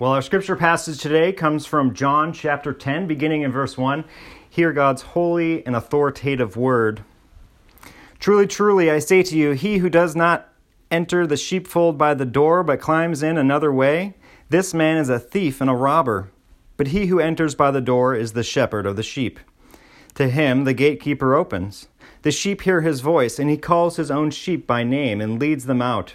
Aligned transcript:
Well, 0.00 0.12
our 0.12 0.22
scripture 0.22 0.56
passage 0.56 0.98
today 0.98 1.30
comes 1.30 1.66
from 1.66 1.92
John 1.92 2.32
chapter 2.32 2.72
10, 2.72 3.06
beginning 3.06 3.42
in 3.42 3.52
verse 3.52 3.76
1. 3.76 4.02
Hear 4.48 4.72
God's 4.72 5.02
holy 5.02 5.62
and 5.66 5.76
authoritative 5.76 6.56
word. 6.56 7.04
Truly, 8.18 8.46
truly, 8.46 8.90
I 8.90 8.98
say 8.98 9.22
to 9.22 9.36
you, 9.36 9.50
he 9.50 9.76
who 9.76 9.90
does 9.90 10.16
not 10.16 10.48
enter 10.90 11.26
the 11.26 11.36
sheepfold 11.36 11.98
by 11.98 12.14
the 12.14 12.24
door, 12.24 12.62
but 12.62 12.80
climbs 12.80 13.22
in 13.22 13.36
another 13.36 13.70
way, 13.70 14.14
this 14.48 14.72
man 14.72 14.96
is 14.96 15.10
a 15.10 15.18
thief 15.18 15.60
and 15.60 15.68
a 15.68 15.74
robber. 15.74 16.30
But 16.78 16.86
he 16.86 17.08
who 17.08 17.20
enters 17.20 17.54
by 17.54 17.70
the 17.70 17.82
door 17.82 18.14
is 18.14 18.32
the 18.32 18.42
shepherd 18.42 18.86
of 18.86 18.96
the 18.96 19.02
sheep. 19.02 19.38
To 20.14 20.30
him 20.30 20.64
the 20.64 20.72
gatekeeper 20.72 21.34
opens. 21.34 21.88
The 22.22 22.32
sheep 22.32 22.62
hear 22.62 22.80
his 22.80 23.02
voice, 23.02 23.38
and 23.38 23.50
he 23.50 23.58
calls 23.58 23.96
his 23.96 24.10
own 24.10 24.30
sheep 24.30 24.66
by 24.66 24.82
name 24.82 25.20
and 25.20 25.38
leads 25.38 25.66
them 25.66 25.82
out. 25.82 26.14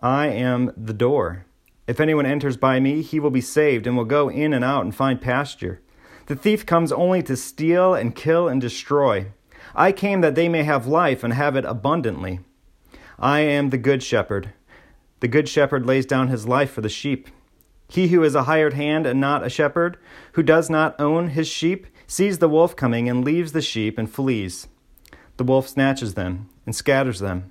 I 0.00 0.28
am 0.28 0.72
the 0.76 0.92
door. 0.92 1.46
If 1.86 2.00
anyone 2.00 2.26
enters 2.26 2.56
by 2.56 2.80
me, 2.80 3.02
he 3.02 3.20
will 3.20 3.30
be 3.30 3.40
saved 3.40 3.86
and 3.86 3.96
will 3.96 4.04
go 4.04 4.28
in 4.28 4.52
and 4.52 4.64
out 4.64 4.84
and 4.84 4.94
find 4.94 5.20
pasture. 5.20 5.80
The 6.26 6.36
thief 6.36 6.66
comes 6.66 6.92
only 6.92 7.22
to 7.22 7.36
steal 7.36 7.94
and 7.94 8.14
kill 8.14 8.48
and 8.48 8.60
destroy. 8.60 9.28
I 9.74 9.92
came 9.92 10.20
that 10.20 10.34
they 10.34 10.48
may 10.48 10.64
have 10.64 10.86
life 10.86 11.22
and 11.22 11.32
have 11.32 11.56
it 11.56 11.64
abundantly. 11.64 12.40
I 13.18 13.40
am 13.40 13.70
the 13.70 13.78
good 13.78 14.02
shepherd. 14.02 14.52
The 15.20 15.28
good 15.28 15.48
shepherd 15.48 15.86
lays 15.86 16.04
down 16.04 16.28
his 16.28 16.46
life 16.46 16.70
for 16.70 16.80
the 16.80 16.88
sheep. 16.88 17.28
He 17.88 18.08
who 18.08 18.22
is 18.24 18.34
a 18.34 18.44
hired 18.44 18.74
hand 18.74 19.06
and 19.06 19.20
not 19.20 19.46
a 19.46 19.50
shepherd, 19.50 19.96
who 20.32 20.42
does 20.42 20.68
not 20.68 21.00
own 21.00 21.28
his 21.28 21.46
sheep, 21.46 21.86
sees 22.06 22.38
the 22.38 22.48
wolf 22.48 22.74
coming 22.74 23.08
and 23.08 23.24
leaves 23.24 23.52
the 23.52 23.62
sheep 23.62 23.96
and 23.96 24.10
flees. 24.10 24.66
The 25.36 25.44
wolf 25.44 25.68
snatches 25.68 26.14
them 26.14 26.48
and 26.66 26.74
scatters 26.74 27.20
them. 27.20 27.50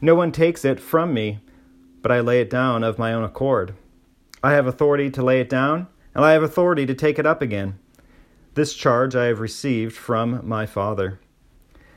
No 0.00 0.14
one 0.14 0.32
takes 0.32 0.64
it 0.64 0.78
from 0.78 1.14
me, 1.14 1.40
but 2.02 2.12
I 2.12 2.20
lay 2.20 2.40
it 2.40 2.50
down 2.50 2.84
of 2.84 2.98
my 2.98 3.12
own 3.12 3.24
accord. 3.24 3.74
I 4.42 4.52
have 4.52 4.66
authority 4.66 5.10
to 5.10 5.22
lay 5.22 5.40
it 5.40 5.48
down, 5.48 5.88
and 6.14 6.24
I 6.24 6.32
have 6.32 6.42
authority 6.42 6.86
to 6.86 6.94
take 6.94 7.18
it 7.18 7.26
up 7.26 7.40
again. 7.40 7.78
This 8.54 8.74
charge 8.74 9.16
I 9.16 9.26
have 9.26 9.40
received 9.40 9.94
from 9.94 10.46
my 10.46 10.66
Father. 10.66 11.18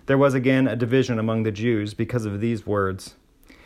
There 0.07 0.17
was 0.17 0.33
again 0.33 0.67
a 0.67 0.75
division 0.75 1.19
among 1.19 1.43
the 1.43 1.51
Jews 1.51 1.93
because 1.93 2.25
of 2.25 2.41
these 2.41 2.65
words. 2.65 3.15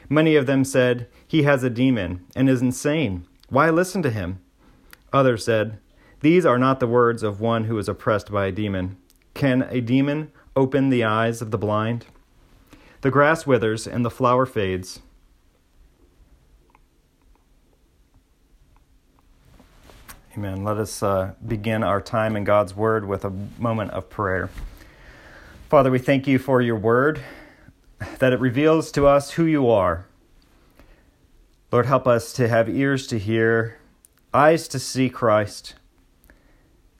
Many 0.10 0.36
of 0.36 0.46
them 0.46 0.66
said, 0.66 1.08
He 1.28 1.44
has 1.44 1.64
a 1.64 1.70
demon 1.70 2.26
and 2.36 2.50
is 2.50 2.62
insane. 2.62 3.26
Why 3.50 3.70
listen 3.70 4.02
to 4.04 4.12
him? 4.12 4.42
Others 5.14 5.46
said, 5.46 5.80
These 6.20 6.46
are 6.46 6.60
not 6.60 6.80
the 6.80 6.88
words 6.88 7.24
of 7.24 7.40
one 7.40 7.66
who 7.66 7.78
is 7.78 7.88
oppressed 7.88 8.32
by 8.32 8.48
a 8.48 8.52
demon. 8.52 8.98
Can 9.34 9.64
a 9.64 9.80
demon 9.80 10.32
open 10.56 10.90
the 10.90 11.04
eyes 11.04 11.42
of 11.42 11.52
the 11.52 11.58
blind? 11.58 12.06
The 13.03 13.12
grass 13.12 13.46
withers 13.46 13.86
and 13.86 14.06
the 14.06 14.09
flower 14.09 14.46
fades. 14.46 15.02
Amen. 20.38 20.64
Let 20.64 20.78
us 20.78 21.03
uh, 21.03 21.34
begin 21.46 21.84
our 21.84 22.00
time 22.00 22.38
in 22.38 22.46
God's 22.46 22.74
Word 22.74 23.06
with 23.06 23.25
a 23.25 23.30
moment 23.59 23.92
of 23.92 24.09
prayer. 24.09 24.50
Father, 25.68 25.92
we 25.92 26.00
thank 26.00 26.28
you 26.28 26.40
for 26.40 26.62
your 26.62 26.78
Word, 26.78 27.22
that 28.19 28.31
it 28.31 28.40
reveals 28.40 28.90
to 28.94 29.06
us 29.06 29.31
who 29.31 29.44
you 29.44 29.69
are. 29.69 30.06
Lord, 31.74 31.88
help 31.88 32.08
us 32.08 32.31
to 32.31 32.47
have 32.47 32.69
ears 32.69 33.06
to 33.08 33.19
hear, 33.19 33.80
eyes 34.34 34.69
to 34.69 34.80
see 34.80 35.09
Christ, 35.09 35.74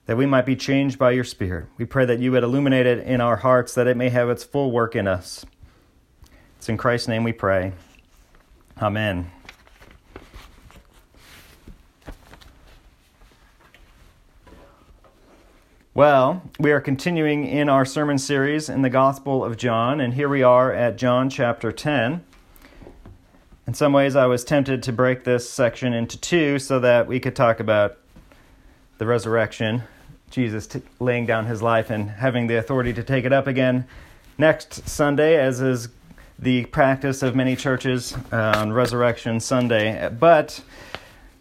that 0.06 0.18
we 0.18 0.26
might 0.26 0.46
be 0.46 0.58
changed 0.58 1.00
by 1.00 1.12
your 1.12 1.24
Spirit. 1.24 1.68
We 1.78 1.86
pray 1.86 2.04
that 2.04 2.20
you 2.20 2.34
would 2.34 2.44
illuminate 2.44 2.88
it 2.88 3.00
in 3.08 3.22
our 3.22 3.38
hearts, 3.38 3.74
that 3.76 3.88
it 3.88 3.96
may 3.96 4.10
have 4.10 4.30
its 4.30 4.44
full 4.44 4.70
work 4.70 4.98
in 4.98 5.08
us. 5.08 5.46
It's 6.64 6.70
in 6.70 6.78
Christ's 6.78 7.10
name 7.10 7.26
we 7.26 7.34
pray. 7.34 7.74
Amen. 8.82 9.30
Well, 15.94 16.42
we 16.60 16.72
are 16.72 16.80
continuing 16.80 17.46
in 17.46 17.68
our 17.68 17.84
sermon 17.84 18.18
series 18.18 18.70
in 18.70 18.82
the 18.82 18.90
Gospel 18.90 19.44
of 19.44 19.58
John, 19.58 20.00
and 20.00 20.14
here 20.14 20.30
we 20.30 20.42
are 20.42 20.72
at 20.72 20.96
John 20.96 21.30
chapter 21.30 21.74
10. 21.74 22.24
In 23.68 23.74
some 23.74 23.92
ways, 23.92 24.16
I 24.16 24.28
was 24.28 24.46
tempted 24.46 24.82
to 24.84 24.94
break 24.94 25.26
this 25.26 25.50
section 25.50 25.92
into 25.92 26.18
two 26.18 26.60
so 26.60 26.80
that 26.80 27.08
we 27.08 27.20
could 27.20 27.36
talk 27.36 27.60
about 27.60 27.98
the 29.00 29.06
resurrection, 29.06 29.84
Jesus 30.32 30.66
t- 30.66 30.82
laying 31.02 31.26
down 31.26 31.46
his 31.48 31.62
life 31.62 31.90
and 31.90 32.10
having 32.10 32.48
the 32.48 32.56
authority 32.56 32.94
to 32.94 33.04
take 33.04 33.26
it 33.26 33.34
up 33.34 33.48
again 33.48 33.86
next 34.38 34.88
Sunday, 34.88 35.38
as 35.38 35.60
is 35.60 35.90
the 36.40 36.66
practice 36.66 37.24
of 37.24 37.36
many 37.36 37.56
churches 37.56 38.16
on 38.32 38.74
Resurrection 38.74 39.40
Sunday. 39.40 40.10
But 40.10 40.62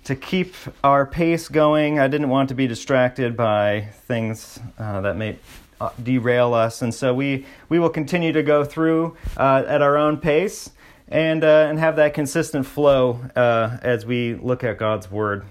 to 0.05 0.17
keep 0.17 0.55
our 0.83 1.07
pace 1.07 1.49
going, 1.49 1.99
I 1.99 2.09
didn't 2.09 2.29
want 2.29 2.49
to 2.49 2.55
be 2.55 2.67
distracted 2.67 3.37
by 3.37 3.89
things 4.07 4.59
uh, 4.79 5.01
that 5.03 5.17
may 5.17 5.39
uh, 5.81 5.91
derail 6.03 6.55
us, 6.55 6.83
and 6.83 6.95
so 6.95 7.15
we 7.15 7.47
we 7.69 7.79
will 7.79 7.91
continue 7.91 8.33
to 8.33 8.43
go 8.43 8.65
through 8.65 9.17
uh, 9.37 9.65
at 9.67 9.83
our 9.83 9.97
own 9.97 10.17
pace 10.17 10.71
and 11.09 11.45
uh, 11.45 11.67
and 11.69 11.79
have 11.79 11.97
that 11.97 12.15
consistent 12.15 12.67
flow 12.67 13.21
uh, 13.37 13.79
as 13.83 14.07
we 14.07 14.35
look 14.35 14.65
at 14.65 14.79
God's 14.79 15.11
word. 15.11 15.45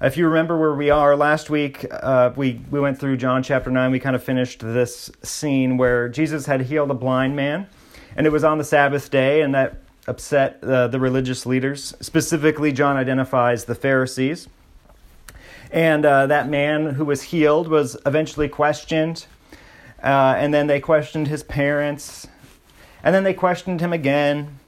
If 0.00 0.16
you 0.16 0.26
remember 0.26 0.58
where 0.58 0.74
we 0.74 0.88
are 0.88 1.14
last 1.14 1.50
week, 1.50 1.84
uh, 1.90 2.32
we 2.36 2.60
we 2.70 2.80
went 2.80 2.98
through 2.98 3.18
John 3.18 3.42
chapter 3.42 3.70
nine. 3.70 3.90
We 3.90 4.00
kind 4.00 4.16
of 4.16 4.22
finished 4.22 4.60
this 4.60 5.10
scene 5.22 5.76
where 5.76 6.08
Jesus 6.08 6.46
had 6.46 6.62
healed 6.62 6.90
a 6.90 6.94
blind 6.94 7.36
man 7.36 7.66
and 8.20 8.26
it 8.26 8.30
was 8.30 8.44
on 8.44 8.58
the 8.58 8.64
Sabbath 8.64 9.10
day, 9.10 9.40
and 9.40 9.54
that 9.54 9.78
upset 10.06 10.62
uh, 10.62 10.88
the 10.88 11.00
religious 11.00 11.46
leaders. 11.46 11.94
Specifically, 12.02 12.70
John 12.70 12.98
identifies 12.98 13.64
the 13.64 13.74
Pharisees. 13.74 14.46
And 15.70 16.04
uh, 16.04 16.26
that 16.26 16.46
man 16.46 16.96
who 16.96 17.06
was 17.06 17.22
healed 17.22 17.68
was 17.68 17.96
eventually 18.04 18.46
questioned. 18.46 19.24
Uh, 20.02 20.34
and 20.36 20.52
then 20.52 20.66
they 20.66 20.80
questioned 20.80 21.28
his 21.28 21.42
parents. 21.42 22.28
And 23.02 23.14
then 23.14 23.24
they 23.24 23.32
questioned 23.32 23.80
him 23.80 23.94
again. 23.94 24.58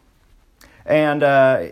And 0.86 1.22
uh, 1.22 1.66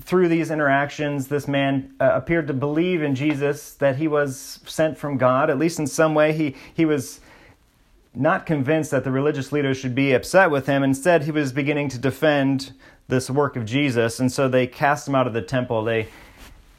through 0.00 0.26
these 0.26 0.50
interactions, 0.50 1.28
this 1.28 1.46
man 1.46 1.94
uh, 2.00 2.10
appeared 2.14 2.48
to 2.48 2.52
believe 2.52 3.00
in 3.00 3.14
Jesus, 3.14 3.74
that 3.74 3.94
he 3.94 4.08
was 4.08 4.58
sent 4.66 4.98
from 4.98 5.18
God. 5.18 5.50
At 5.50 5.58
least 5.58 5.78
in 5.78 5.86
some 5.86 6.16
way, 6.16 6.32
he, 6.32 6.56
he 6.74 6.84
was 6.84 7.20
not 8.16 8.46
convinced 8.46 8.90
that 8.90 9.04
the 9.04 9.10
religious 9.10 9.52
leaders 9.52 9.76
should 9.76 9.94
be 9.94 10.12
upset 10.12 10.50
with 10.50 10.66
him. 10.66 10.82
Instead, 10.82 11.24
he 11.24 11.30
was 11.30 11.52
beginning 11.52 11.88
to 11.90 11.98
defend 11.98 12.72
this 13.08 13.30
work 13.30 13.56
of 13.56 13.66
Jesus, 13.66 14.18
and 14.18 14.32
so 14.32 14.48
they 14.48 14.66
cast 14.66 15.06
him 15.06 15.14
out 15.14 15.26
of 15.26 15.34
the 15.34 15.42
temple. 15.42 15.84
They, 15.84 16.08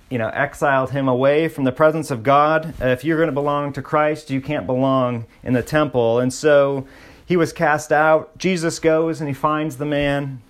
you 0.10 0.18
know, 0.18 0.30
exiled 0.30 0.92
him 0.92 1.07
away 1.07 1.48
from 1.48 1.63
the 1.63 1.72
presence 1.72 2.10
of 2.10 2.24
God. 2.24 2.74
If 2.81 3.04
you're 3.04 3.18
going 3.18 3.28
to 3.28 3.34
belong 3.34 3.72
to 3.74 3.81
Christ, 3.81 4.31
you 4.31 4.42
can't 4.42 4.66
belong 4.66 5.25
in 5.44 5.54
the 5.54 5.62
temple. 5.62 6.19
And 6.19 6.34
so 6.34 6.88
he 7.25 7.38
was 7.38 7.54
cast 7.54 7.92
out. 7.92 8.36
Jesus 8.38 8.80
goes 8.80 9.22
and 9.22 9.28
he 9.28 9.33
finds 9.33 9.78
the 9.78 9.86
man. 9.86 10.42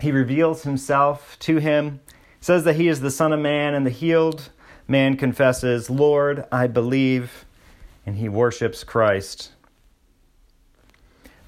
He 0.00 0.12
reveals 0.12 0.62
himself 0.62 1.36
to 1.40 1.58
him, 1.58 2.00
says 2.40 2.64
that 2.64 2.76
he 2.76 2.88
is 2.88 3.00
the 3.00 3.10
Son 3.10 3.32
of 3.32 3.40
Man, 3.40 3.74
and 3.74 3.84
the 3.84 3.90
healed 3.90 4.50
man 4.86 5.16
confesses, 5.16 5.90
Lord, 5.90 6.44
I 6.52 6.66
believe, 6.66 7.46
and 8.06 8.16
he 8.16 8.28
worships 8.28 8.84
Christ 8.84 9.50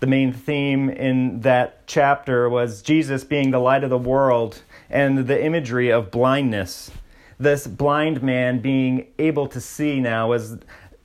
the 0.01 0.07
main 0.07 0.33
theme 0.33 0.91
in 0.91 1.41
that 1.41 1.87
chapter 1.87 2.49
was 2.49 2.83
Jesus 2.83 3.25
being 3.25 3.51
the 3.51 3.59
light 3.59 3.85
of 3.85 3.91
the 3.91 3.99
world 3.99 4.63
and 4.91 5.27
the 5.27 5.45
imagery 5.45 5.91
of 5.91 6.11
blindness. 6.11 6.91
this 7.39 7.67
blind 7.67 8.23
man 8.23 8.61
being 8.61 9.07
able 9.19 9.47
to 9.47 9.61
see 9.61 10.01
now 10.01 10.29
was 10.29 10.57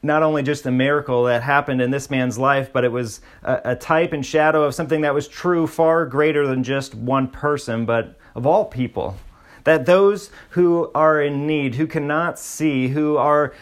not 0.03 0.23
only 0.23 0.41
just 0.41 0.65
a 0.65 0.71
miracle 0.71 1.25
that 1.25 1.43
happened 1.43 1.81
in 1.81 1.91
this 1.91 2.09
man's 2.09 2.37
life, 2.37 2.71
but 2.73 2.83
it 2.83 2.91
was 2.91 3.21
a, 3.43 3.61
a, 3.65 3.75
type 3.75 4.13
and 4.13 4.25
shadow 4.25 4.63
of 4.63 4.73
something 4.73 5.01
that 5.01 5.13
was 5.13 5.27
true 5.27 5.67
far 5.67 6.05
greater 6.05 6.47
than 6.47 6.63
just 6.63 6.95
one 6.95 7.27
person, 7.27 7.85
but 7.85 8.17
of 8.33 8.47
all 8.47 8.65
people. 8.65 9.17
That 9.63 9.85
those 9.85 10.31
who 10.51 10.89
are 10.95 11.21
in 11.21 11.45
need, 11.45 11.75
who 11.75 11.85
cannot 11.85 12.39
see, 12.39 12.87
who 12.87 13.17
are 13.17 13.53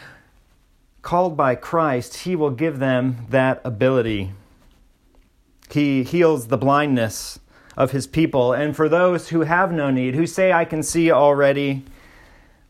called 1.02 1.36
by 1.36 1.56
Christ, 1.56 2.18
He 2.18 2.36
will 2.36 2.52
give 2.52 2.80
them 2.80 3.26
that 3.30 3.60
ability. 3.66 4.31
He 5.71 6.04
heals 6.04 6.48
the 6.48 6.57
blindness 6.57 7.39
of 7.77 7.92
His 7.92 8.07
people. 8.07 8.54
And 8.54 8.75
for 8.75 8.89
those 8.89 9.30
who 9.30 9.42
have 9.42 9.71
no 9.71 9.89
need, 9.92 10.16
who 10.16 10.25
say, 10.25 10.51
I 10.51 10.66
can 10.66 10.83
see 10.83 11.12
already, 11.12 11.83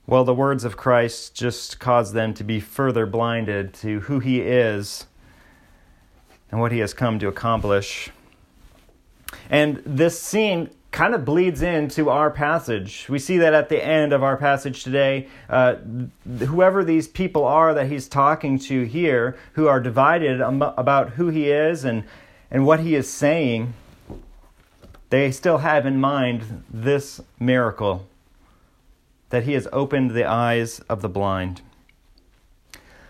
well, 0.05 0.23
the 0.23 0.33
words 0.33 0.63
of 0.63 0.77
Christ 0.77 1.35
just 1.35 1.79
cause 1.79 2.13
them 2.13 2.33
to 2.35 2.43
be 2.43 2.59
further 2.59 3.05
blinded 3.05 3.73
to 3.75 4.01
who 4.01 4.19
He 4.19 4.41
is 4.41 5.05
and 6.51 6.59
what 6.59 6.71
He 6.71 6.79
has 6.79 6.93
come 6.93 7.19
to 7.19 7.27
accomplish. 7.27 8.09
And 9.49 9.81
this 9.85 10.19
scene 10.19 10.69
kind 10.91 11.13
of 11.13 11.23
bleeds 11.23 11.61
into 11.61 12.09
our 12.09 12.31
passage. 12.31 13.07
We 13.09 13.19
see 13.19 13.37
that 13.37 13.53
at 13.53 13.69
the 13.69 13.83
end 13.83 14.11
of 14.11 14.23
our 14.23 14.37
passage 14.37 14.83
today. 14.83 15.27
Uh, 15.47 15.75
whoever 16.47 16.83
these 16.83 17.07
people 17.07 17.45
are 17.45 17.73
that 17.75 17.87
he's 17.87 18.07
talking 18.07 18.57
to 18.59 18.83
here, 18.83 19.37
who 19.53 19.67
are 19.67 19.79
divided 19.79 20.41
about 20.41 21.11
who 21.11 21.29
he 21.29 21.51
is 21.51 21.85
and, 21.85 22.03
and 22.51 22.65
what 22.65 22.79
he 22.79 22.95
is 22.95 23.09
saying, 23.09 23.73
they 25.09 25.31
still 25.31 25.59
have 25.59 25.85
in 25.85 25.99
mind 25.99 26.63
this 26.69 27.21
miracle 27.39 28.07
that 29.29 29.43
he 29.43 29.53
has 29.53 29.67
opened 29.71 30.11
the 30.11 30.25
eyes 30.25 30.79
of 30.81 31.01
the 31.01 31.09
blind. 31.09 31.61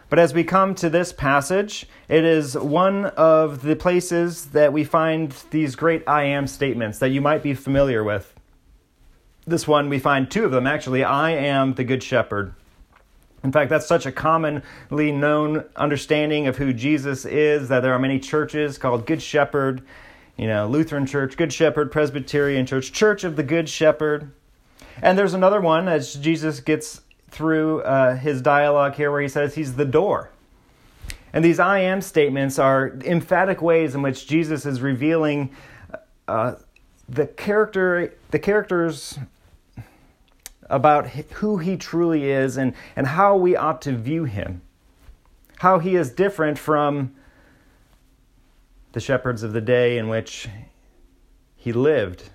But 0.09 0.19
as 0.19 0.33
we 0.33 0.43
come 0.43 0.73
to 0.75 0.89
this 0.89 1.13
passage, 1.13 1.85
it 2.07 2.25
is 2.25 2.57
one 2.57 3.05
of 3.05 3.61
the 3.61 3.75
places 3.75 4.47
that 4.47 4.73
we 4.73 4.83
find 4.83 5.31
these 5.51 5.75
great 5.75 6.03
I 6.07 6.23
am 6.23 6.47
statements 6.47 6.97
that 6.99 7.09
you 7.09 7.21
might 7.21 7.43
be 7.43 7.53
familiar 7.53 8.03
with. 8.03 8.33
This 9.45 9.67
one, 9.67 9.87
we 9.87 9.99
find 9.99 10.29
two 10.29 10.45
of 10.45 10.51
them 10.51 10.65
actually 10.65 11.03
I 11.03 11.31
am 11.31 11.75
the 11.75 11.83
Good 11.83 12.01
Shepherd. 12.01 12.53
In 13.43 13.51
fact, 13.51 13.69
that's 13.69 13.87
such 13.87 14.05
a 14.05 14.11
commonly 14.11 15.11
known 15.11 15.63
understanding 15.75 16.47
of 16.47 16.57
who 16.57 16.73
Jesus 16.73 17.25
is 17.25 17.69
that 17.69 17.81
there 17.81 17.93
are 17.93 17.99
many 17.99 18.19
churches 18.19 18.77
called 18.77 19.05
Good 19.05 19.21
Shepherd, 19.21 19.81
you 20.35 20.47
know, 20.47 20.67
Lutheran 20.67 21.05
Church, 21.05 21.37
Good 21.37 21.53
Shepherd, 21.53 21.91
Presbyterian 21.91 22.65
Church, 22.65 22.91
Church 22.91 23.23
of 23.23 23.35
the 23.35 23.43
Good 23.43 23.69
Shepherd. 23.69 24.31
And 25.01 25.17
there's 25.17 25.33
another 25.33 25.61
one 25.61 25.87
as 25.87 26.15
Jesus 26.15 26.59
gets 26.59 27.01
through 27.29 27.81
uh, 27.83 28.15
his 28.15 28.41
dialogue 28.41 28.95
here 28.95 29.11
where 29.11 29.21
he 29.21 29.27
says 29.29 29.55
he's 29.55 29.75
the 29.75 29.85
door. 29.85 30.31
And 31.31 31.45
these 31.45 31.59
I 31.59 31.79
am 31.79 32.01
statements 32.01 32.57
are 32.59 32.89
emphatic 33.05 33.61
ways 33.61 33.95
in 33.95 34.01
which 34.01 34.27
Jesus 34.27 34.65
is 34.65 34.81
revealing 34.81 35.51
uh, 36.27 36.55
the 37.07 37.27
character, 37.27 38.13
the 38.31 38.39
characters 38.39 39.17
about 40.69 41.07
who 41.07 41.57
he 41.57 41.75
truly 41.75 42.29
is 42.29 42.57
and, 42.57 42.73
and 42.95 43.07
how 43.07 43.35
we 43.35 43.55
ought 43.55 43.81
to 43.83 43.97
view 43.97 44.25
him. 44.25 44.61
How 45.57 45.79
he 45.79 45.95
is 45.95 46.11
different 46.11 46.57
from 46.57 47.13
the 48.91 48.99
shepherds 48.99 49.43
of 49.43 49.53
the 49.53 49.61
day 49.61 49.97
in 49.97 50.07
which 50.07 50.47
he 51.55 51.73
lived. 51.73 52.29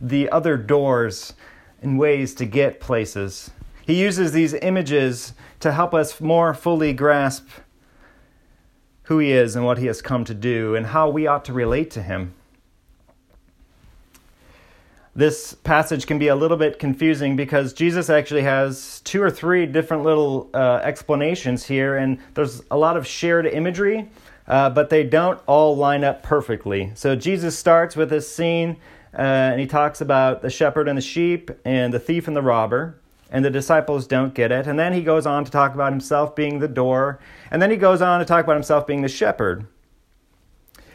The 0.00 0.30
other 0.30 0.56
doors 0.56 1.34
and 1.82 1.98
ways 1.98 2.34
to 2.36 2.44
get 2.44 2.80
places. 2.80 3.50
He 3.84 4.00
uses 4.00 4.32
these 4.32 4.54
images 4.54 5.34
to 5.60 5.72
help 5.72 5.92
us 5.92 6.20
more 6.20 6.54
fully 6.54 6.92
grasp 6.92 7.48
who 9.04 9.18
he 9.18 9.32
is 9.32 9.56
and 9.56 9.64
what 9.64 9.78
he 9.78 9.86
has 9.86 10.00
come 10.00 10.24
to 10.24 10.34
do 10.34 10.74
and 10.74 10.86
how 10.86 11.08
we 11.08 11.26
ought 11.26 11.44
to 11.44 11.52
relate 11.52 11.90
to 11.90 12.02
him. 12.02 12.34
This 15.14 15.52
passage 15.52 16.06
can 16.06 16.18
be 16.18 16.28
a 16.28 16.34
little 16.34 16.56
bit 16.56 16.78
confusing 16.78 17.36
because 17.36 17.74
Jesus 17.74 18.08
actually 18.08 18.42
has 18.42 19.00
two 19.04 19.22
or 19.22 19.30
three 19.30 19.66
different 19.66 20.04
little 20.04 20.48
uh, 20.54 20.80
explanations 20.82 21.66
here, 21.66 21.98
and 21.98 22.18
there's 22.32 22.62
a 22.70 22.78
lot 22.78 22.96
of 22.96 23.06
shared 23.06 23.46
imagery, 23.46 24.08
uh, 24.48 24.70
but 24.70 24.88
they 24.88 25.04
don't 25.04 25.38
all 25.46 25.76
line 25.76 26.02
up 26.02 26.22
perfectly. 26.22 26.92
So 26.94 27.14
Jesus 27.14 27.58
starts 27.58 27.94
with 27.94 28.08
this 28.08 28.34
scene 28.34 28.78
uh, 29.14 29.20
and 29.20 29.60
he 29.60 29.66
talks 29.66 30.00
about 30.00 30.40
the 30.40 30.50
shepherd 30.50 30.88
and 30.88 30.96
the 30.96 31.02
sheep 31.02 31.50
and 31.64 31.92
the 31.92 31.98
thief 31.98 32.26
and 32.26 32.36
the 32.36 32.42
robber. 32.42 32.96
And 33.30 33.42
the 33.42 33.50
disciples 33.50 34.06
don't 34.06 34.34
get 34.34 34.52
it. 34.52 34.66
And 34.66 34.78
then 34.78 34.92
he 34.92 35.02
goes 35.02 35.24
on 35.24 35.46
to 35.46 35.50
talk 35.50 35.72
about 35.72 35.90
himself 35.90 36.36
being 36.36 36.58
the 36.58 36.68
door. 36.68 37.18
And 37.50 37.62
then 37.62 37.70
he 37.70 37.78
goes 37.78 38.02
on 38.02 38.18
to 38.18 38.26
talk 38.26 38.44
about 38.44 38.56
himself 38.56 38.86
being 38.86 39.00
the 39.00 39.08
shepherd. 39.08 39.66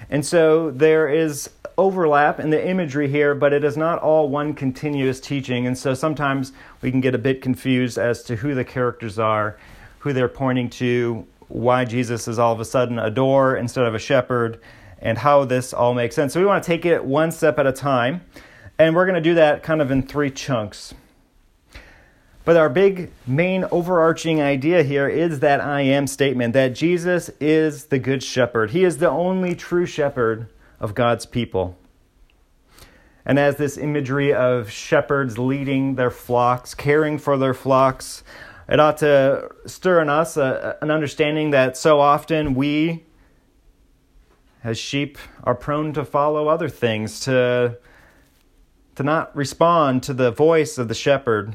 And 0.09 0.25
so 0.25 0.71
there 0.71 1.09
is 1.09 1.49
overlap 1.77 2.39
in 2.39 2.49
the 2.49 2.67
imagery 2.67 3.07
here, 3.09 3.35
but 3.35 3.53
it 3.53 3.63
is 3.63 3.77
not 3.77 3.99
all 3.99 4.29
one 4.29 4.53
continuous 4.53 5.19
teaching. 5.19 5.67
And 5.67 5.77
so 5.77 5.93
sometimes 5.93 6.53
we 6.81 6.91
can 6.91 7.01
get 7.01 7.13
a 7.13 7.19
bit 7.19 7.41
confused 7.41 7.97
as 7.97 8.23
to 8.23 8.37
who 8.37 8.55
the 8.55 8.63
characters 8.63 9.19
are, 9.19 9.57
who 9.99 10.13
they're 10.13 10.27
pointing 10.27 10.69
to, 10.71 11.27
why 11.49 11.85
Jesus 11.85 12.27
is 12.27 12.39
all 12.39 12.53
of 12.53 12.59
a 12.59 12.65
sudden 12.65 12.99
a 12.99 13.09
door 13.09 13.55
instead 13.55 13.85
of 13.85 13.95
a 13.95 13.99
shepherd, 13.99 14.59
and 14.99 15.17
how 15.17 15.45
this 15.45 15.73
all 15.73 15.93
makes 15.93 16.15
sense. 16.15 16.33
So 16.33 16.39
we 16.39 16.45
want 16.45 16.63
to 16.63 16.67
take 16.67 16.85
it 16.85 17.03
one 17.05 17.31
step 17.31 17.59
at 17.59 17.67
a 17.67 17.71
time, 17.71 18.21
and 18.79 18.95
we're 18.95 19.05
going 19.05 19.15
to 19.15 19.21
do 19.21 19.35
that 19.35 19.61
kind 19.61 19.81
of 19.81 19.91
in 19.91 20.03
three 20.03 20.31
chunks. 20.31 20.93
But 22.47 22.55
our 22.55 22.69
big 22.69 23.11
main 23.27 23.65
overarching 23.71 24.41
idea 24.41 24.81
here 24.81 25.09
is 25.09 25.41
that 25.41 25.59
I 25.59 25.81
am 25.81 26.07
statement 26.07 26.53
that 26.53 26.69
Jesus 26.69 27.29
is 27.41 27.87
the 27.87 27.99
good 27.99 28.23
shepherd. 28.23 28.69
He 28.69 28.85
is 28.85 28.99
the 28.99 29.09
only 29.09 29.53
true 29.53 29.85
shepherd 29.85 30.47
of 30.79 30.95
God's 30.95 31.25
people. 31.25 31.77
And 33.25 33.37
as 33.37 33.57
this 33.57 33.77
imagery 33.77 34.33
of 34.33 34.71
shepherds 34.71 35.37
leading 35.37 35.95
their 35.95 36.09
flocks, 36.09 36.73
caring 36.73 37.17
for 37.17 37.37
their 37.37 37.53
flocks, 37.53 38.23
it 38.69 38.79
ought 38.79 38.99
to 38.99 39.49
stir 39.65 40.01
in 40.01 40.07
us 40.07 40.37
a, 40.37 40.77
an 40.81 40.89
understanding 40.89 41.51
that 41.51 41.75
so 41.75 41.99
often 41.99 42.55
we 42.55 43.03
as 44.63 44.77
sheep 44.77 45.17
are 45.43 45.53
prone 45.53 45.91
to 45.91 46.05
follow 46.05 46.47
other 46.47 46.69
things, 46.69 47.19
to, 47.19 47.77
to 48.95 49.03
not 49.03 49.35
respond 49.35 50.01
to 50.03 50.13
the 50.13 50.31
voice 50.31 50.77
of 50.77 50.87
the 50.87 50.95
shepherd. 50.95 51.53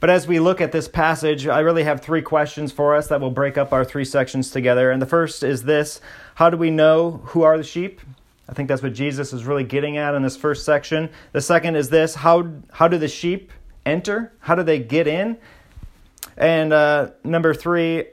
But 0.00 0.10
as 0.10 0.28
we 0.28 0.38
look 0.38 0.60
at 0.60 0.72
this 0.72 0.88
passage, 0.88 1.46
I 1.46 1.60
really 1.60 1.82
have 1.82 2.00
three 2.00 2.22
questions 2.22 2.70
for 2.70 2.94
us 2.94 3.08
that 3.08 3.20
will 3.20 3.30
break 3.30 3.58
up 3.58 3.72
our 3.72 3.84
three 3.84 4.04
sections 4.04 4.50
together. 4.50 4.90
And 4.90 5.02
the 5.02 5.06
first 5.06 5.42
is 5.42 5.64
this 5.64 6.00
How 6.36 6.50
do 6.50 6.56
we 6.56 6.70
know 6.70 7.20
who 7.24 7.42
are 7.42 7.56
the 7.56 7.64
sheep? 7.64 8.00
I 8.48 8.54
think 8.54 8.68
that's 8.68 8.82
what 8.82 8.94
Jesus 8.94 9.32
is 9.32 9.44
really 9.44 9.64
getting 9.64 9.96
at 9.96 10.14
in 10.14 10.22
this 10.22 10.36
first 10.36 10.64
section. 10.64 11.10
The 11.32 11.40
second 11.40 11.76
is 11.76 11.90
this 11.90 12.14
How, 12.14 12.48
how 12.72 12.88
do 12.88 12.98
the 12.98 13.08
sheep 13.08 13.52
enter? 13.84 14.32
How 14.40 14.54
do 14.54 14.62
they 14.62 14.78
get 14.78 15.06
in? 15.06 15.36
And 16.36 16.72
uh, 16.72 17.10
number 17.24 17.52
three, 17.52 18.06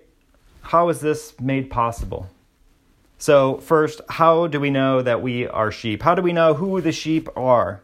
how 0.62 0.90
is 0.90 1.00
this 1.00 1.40
made 1.40 1.70
possible? 1.70 2.28
So, 3.18 3.58
first, 3.60 4.02
how 4.10 4.48
do 4.48 4.60
we 4.60 4.70
know 4.70 5.02
that 5.02 5.22
we 5.22 5.48
are 5.48 5.72
sheep? 5.72 6.02
How 6.02 6.16
do 6.16 6.22
we 6.22 6.34
know 6.34 6.56
who 6.56 6.82
the 6.82 6.92
sheep 6.92 7.30
are? 7.38 7.82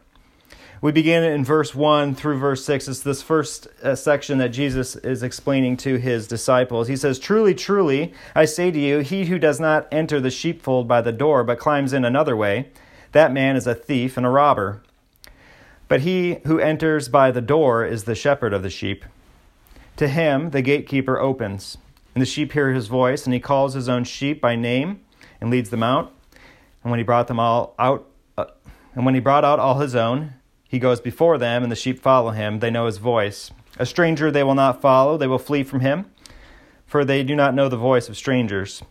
We 0.82 0.90
begin 0.90 1.22
in 1.22 1.44
verse 1.44 1.76
1 1.76 2.16
through 2.16 2.38
verse 2.40 2.64
6. 2.64 2.88
It's 2.88 3.00
this 3.00 3.22
first 3.22 3.68
uh, 3.84 3.94
section 3.94 4.38
that 4.38 4.48
Jesus 4.48 4.96
is 4.96 5.22
explaining 5.22 5.76
to 5.76 5.96
his 5.96 6.26
disciples. 6.26 6.88
He 6.88 6.96
says, 6.96 7.20
Truly, 7.20 7.54
truly, 7.54 8.12
I 8.34 8.46
say 8.46 8.72
to 8.72 8.78
you, 8.80 8.98
he 8.98 9.26
who 9.26 9.38
does 9.38 9.60
not 9.60 9.86
enter 9.92 10.18
the 10.18 10.28
sheepfold 10.28 10.88
by 10.88 11.00
the 11.00 11.12
door, 11.12 11.44
but 11.44 11.60
climbs 11.60 11.92
in 11.92 12.04
another 12.04 12.36
way, 12.36 12.70
that 13.12 13.32
man 13.32 13.54
is 13.54 13.68
a 13.68 13.76
thief 13.76 14.16
and 14.16 14.26
a 14.26 14.28
robber. 14.28 14.82
But 15.86 16.00
he 16.00 16.40
who 16.46 16.58
enters 16.58 17.08
by 17.08 17.30
the 17.30 17.40
door 17.40 17.86
is 17.86 18.02
the 18.02 18.16
shepherd 18.16 18.52
of 18.52 18.64
the 18.64 18.70
sheep. 18.70 19.04
To 19.98 20.08
him 20.08 20.50
the 20.50 20.62
gatekeeper 20.62 21.16
opens, 21.16 21.78
and 22.12 22.20
the 22.20 22.26
sheep 22.26 22.54
hear 22.54 22.72
his 22.72 22.88
voice, 22.88 23.24
and 23.24 23.32
he 23.32 23.38
calls 23.38 23.74
his 23.74 23.88
own 23.88 24.02
sheep 24.02 24.40
by 24.40 24.56
name 24.56 25.00
and 25.40 25.48
leads 25.48 25.70
them 25.70 25.84
out. 25.84 26.12
And 26.82 26.90
when 26.90 26.98
he 26.98 27.04
brought 27.04 27.28
them 27.28 27.38
all 27.38 27.76
out, 27.78 28.08
uh, 28.36 28.46
and 28.96 29.04
when 29.04 29.14
he 29.14 29.20
brought 29.20 29.44
out 29.44 29.60
all 29.60 29.78
his 29.78 29.94
own, 29.94 30.34
he 30.72 30.78
goes 30.78 31.02
before 31.02 31.36
them, 31.36 31.62
and 31.62 31.70
the 31.70 31.76
sheep 31.76 32.00
follow 32.00 32.30
him. 32.30 32.60
They 32.60 32.70
know 32.70 32.86
his 32.86 32.96
voice. 32.96 33.50
A 33.78 33.84
stranger 33.84 34.30
they 34.30 34.42
will 34.42 34.54
not 34.54 34.80
follow, 34.80 35.18
they 35.18 35.26
will 35.26 35.38
flee 35.38 35.64
from 35.64 35.80
him, 35.80 36.06
for 36.86 37.04
they 37.04 37.22
do 37.22 37.36
not 37.36 37.54
know 37.54 37.68
the 37.68 37.76
voice 37.76 38.08
of 38.08 38.16
strangers. 38.16 38.82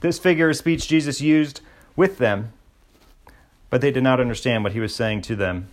This 0.00 0.18
figure 0.18 0.48
of 0.48 0.56
speech 0.56 0.88
Jesus 0.88 1.20
used 1.20 1.60
with 1.94 2.16
them, 2.16 2.54
but 3.68 3.82
they 3.82 3.90
did 3.90 4.02
not 4.02 4.18
understand 4.18 4.64
what 4.64 4.72
he 4.72 4.80
was 4.80 4.94
saying 4.94 5.20
to 5.22 5.36
them. 5.36 5.68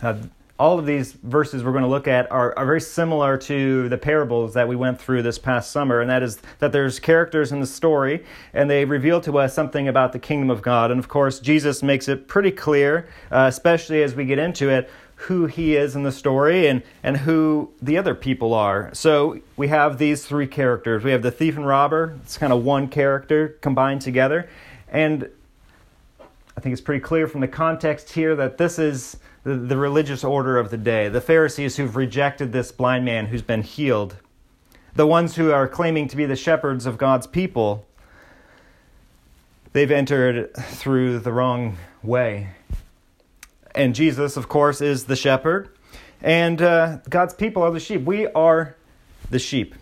Uh, 0.00 0.14
all 0.62 0.78
of 0.78 0.86
these 0.86 1.14
verses 1.24 1.64
we're 1.64 1.72
going 1.72 1.82
to 1.82 1.90
look 1.90 2.06
at 2.06 2.30
are, 2.30 2.56
are 2.56 2.64
very 2.64 2.80
similar 2.80 3.36
to 3.36 3.88
the 3.88 3.98
parables 3.98 4.54
that 4.54 4.68
we 4.68 4.76
went 4.76 5.00
through 5.00 5.20
this 5.20 5.36
past 5.36 5.72
summer, 5.72 6.00
and 6.00 6.08
that 6.08 6.22
is 6.22 6.38
that 6.60 6.70
there's 6.70 7.00
characters 7.00 7.50
in 7.50 7.58
the 7.58 7.66
story, 7.66 8.24
and 8.54 8.70
they 8.70 8.84
reveal 8.84 9.20
to 9.20 9.38
us 9.38 9.52
something 9.52 9.88
about 9.88 10.12
the 10.12 10.20
kingdom 10.20 10.50
of 10.50 10.62
God. 10.62 10.92
And 10.92 11.00
of 11.00 11.08
course, 11.08 11.40
Jesus 11.40 11.82
makes 11.82 12.06
it 12.06 12.28
pretty 12.28 12.52
clear, 12.52 13.08
uh, 13.32 13.46
especially 13.48 14.04
as 14.04 14.14
we 14.14 14.24
get 14.24 14.38
into 14.38 14.68
it, 14.68 14.88
who 15.16 15.46
he 15.46 15.74
is 15.74 15.96
in 15.96 16.04
the 16.04 16.12
story 16.12 16.68
and, 16.68 16.84
and 17.02 17.16
who 17.16 17.72
the 17.82 17.98
other 17.98 18.14
people 18.14 18.54
are. 18.54 18.88
So 18.92 19.40
we 19.56 19.66
have 19.66 19.98
these 19.98 20.24
three 20.24 20.46
characters. 20.46 21.02
We 21.02 21.10
have 21.10 21.22
the 21.22 21.32
thief 21.32 21.56
and 21.56 21.66
robber, 21.66 22.16
it's 22.22 22.38
kind 22.38 22.52
of 22.52 22.64
one 22.64 22.86
character 22.86 23.58
combined 23.62 24.00
together. 24.00 24.48
And 24.88 25.28
I 26.56 26.60
think 26.60 26.72
it's 26.72 26.80
pretty 26.80 27.00
clear 27.00 27.26
from 27.26 27.40
the 27.40 27.48
context 27.48 28.12
here 28.12 28.36
that 28.36 28.58
this 28.58 28.78
is 28.78 29.16
the, 29.44 29.76
religious 29.76 30.22
order 30.24 30.58
of 30.58 30.70
the 30.70 30.76
day. 30.76 31.08
The 31.08 31.20
Pharisees 31.20 31.76
who've 31.76 31.96
rejected 31.96 32.52
this 32.52 32.72
blind 32.72 33.04
man 33.04 33.26
who's 33.26 33.42
been 33.42 33.62
healed, 33.62 34.16
the 34.94 35.06
ones 35.06 35.36
who 35.36 35.50
are 35.50 35.66
claiming 35.66 36.08
to 36.08 36.16
be 36.16 36.26
the 36.26 36.36
shepherds 36.36 36.86
of 36.86 36.98
God's 36.98 37.26
people, 37.26 37.86
they've 39.72 39.90
entered 39.90 40.54
through 40.54 41.18
the 41.20 41.32
wrong 41.32 41.76
way. 42.02 42.50
And 43.74 43.94
Jesus, 43.94 44.36
of 44.36 44.48
course, 44.48 44.80
is 44.80 45.04
the 45.04 45.16
shepherd, 45.16 45.70
and 46.20 46.60
uh, 46.60 46.98
God's 47.08 47.34
people 47.34 47.62
are 47.62 47.70
the 47.70 47.80
sheep. 47.80 48.02
We 48.02 48.26
are 48.28 48.76
the 49.30 49.38
sheep. 49.38 49.74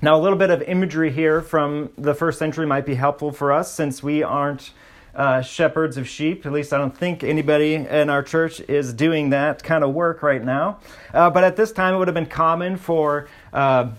Now, 0.00 0.16
a 0.16 0.20
little 0.20 0.38
bit 0.38 0.50
of 0.50 0.62
imagery 0.62 1.10
here 1.10 1.42
from 1.42 1.90
the 1.98 2.14
first 2.14 2.38
century 2.38 2.66
might 2.66 2.86
be 2.86 2.94
helpful 2.94 3.30
for 3.30 3.52
us 3.52 3.72
since 3.72 4.02
we 4.02 4.22
aren't 4.22 4.72
uh, 5.14 5.42
shepherds 5.42 5.96
of 5.96 6.08
sheep. 6.08 6.46
At 6.46 6.52
least 6.52 6.72
I 6.72 6.78
don't 6.78 6.96
think 6.96 7.24
anybody 7.24 7.74
in 7.74 8.08
our 8.08 8.22
church 8.22 8.60
is 8.60 8.92
doing 8.92 9.30
that 9.30 9.62
kind 9.62 9.82
of 9.82 9.92
work 9.92 10.22
right 10.22 10.44
now. 10.44 10.78
Uh, 11.12 11.30
but 11.30 11.44
at 11.44 11.56
this 11.56 11.72
time, 11.72 11.94
it 11.94 11.98
would 11.98 12.08
have 12.08 12.14
been 12.14 12.26
common 12.26 12.76
for 12.76 13.28
uh, 13.52 13.90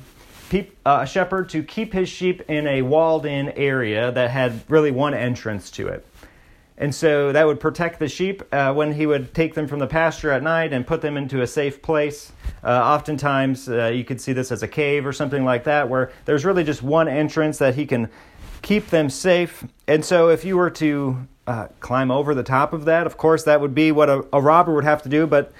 peop- 0.50 0.78
uh, 0.86 1.00
a 1.02 1.06
shepherd 1.06 1.50
to 1.50 1.64
keep 1.64 1.94
his 1.94 2.08
sheep 2.08 2.42
in 2.48 2.68
a 2.68 2.82
walled 2.82 3.26
in 3.26 3.50
area 3.50 4.12
that 4.12 4.32
had 4.32 4.64
really 4.70 4.92
one 4.92 5.14
entrance 5.14 5.70
to 5.72 5.88
it. 5.88 6.06
And 6.78 6.96
so 6.96 7.34
that 7.34 7.46
would 7.46 7.60
protect 7.60 8.00
the 8.00 8.08
sheep 8.08 8.42
uh, 8.54 8.74
when 8.74 8.94
he 8.94 9.06
would 9.06 9.34
take 9.34 9.54
them 9.54 9.68
from 9.68 9.80
the 9.80 9.88
pasture 9.88 10.32
at 10.32 10.42
night 10.42 10.72
and 10.72 10.88
put 10.88 11.02
them 11.02 11.18
into 11.18 11.42
a 11.42 11.48
safe 11.48 11.82
place. 11.82 12.32
Uh, 12.64 12.70
oftentimes, 12.70 13.68
you 13.68 14.06
could 14.06 14.22
see 14.22 14.32
this 14.32 14.50
as 14.50 14.64
a 14.64 14.68
cave 14.68 15.06
or 15.06 15.12
something 15.12 15.44
like 15.44 15.66
that, 15.66 15.90
where 15.90 16.14
there's 16.24 16.46
really 16.46 16.64
just 16.64 16.82
one 16.82 17.10
entrance 17.10 17.58
that 17.58 17.76
he 17.76 17.86
can 17.86 18.10
keep 18.62 18.88
them 18.88 19.10
safe. 19.10 19.66
And 19.88 20.04
so, 20.04 20.30
if 20.30 20.44
you 20.46 20.58
were 20.58 20.70
to 20.72 21.28
uh, 21.48 21.68
climb 21.80 22.12
over 22.12 22.36
the 22.36 22.44
top 22.44 22.74
of 22.74 22.86
that, 22.86 23.06
of 23.06 23.18
course, 23.18 23.44
that 23.44 23.62
would 23.62 23.74
be 23.74 23.92
what 23.92 24.10
a, 24.10 24.26
a 24.32 24.42
robber 24.42 24.74
would 24.74 24.84
have 24.84 25.02
to 25.04 25.10
do, 25.10 25.26
but 25.26 25.52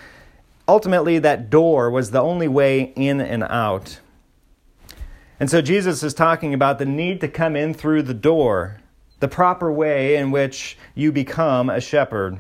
ultimately, 0.68 1.20
that 1.20 1.50
door 1.50 1.90
was 1.90 2.12
the 2.12 2.22
only 2.22 2.48
way 2.48 2.94
in 2.96 3.22
and 3.22 3.44
out. 3.44 4.00
And 5.40 5.50
so, 5.50 5.62
Jesus 5.62 6.04
is 6.04 6.14
talking 6.14 6.54
about 6.54 6.80
the 6.80 6.86
need 6.86 7.22
to 7.22 7.28
come 7.28 7.56
in 7.56 7.74
through 7.74 8.04
the 8.04 8.14
door, 8.14 8.82
the 9.20 9.28
proper 9.28 9.72
way 9.72 10.16
in 10.16 10.32
which 10.32 10.78
you 10.96 11.12
become 11.12 11.70
a 11.70 11.82
shepherd, 11.82 12.40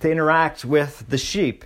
to 0.00 0.10
interact 0.10 0.64
with 0.64 1.04
the 1.08 1.18
sheep. 1.18 1.64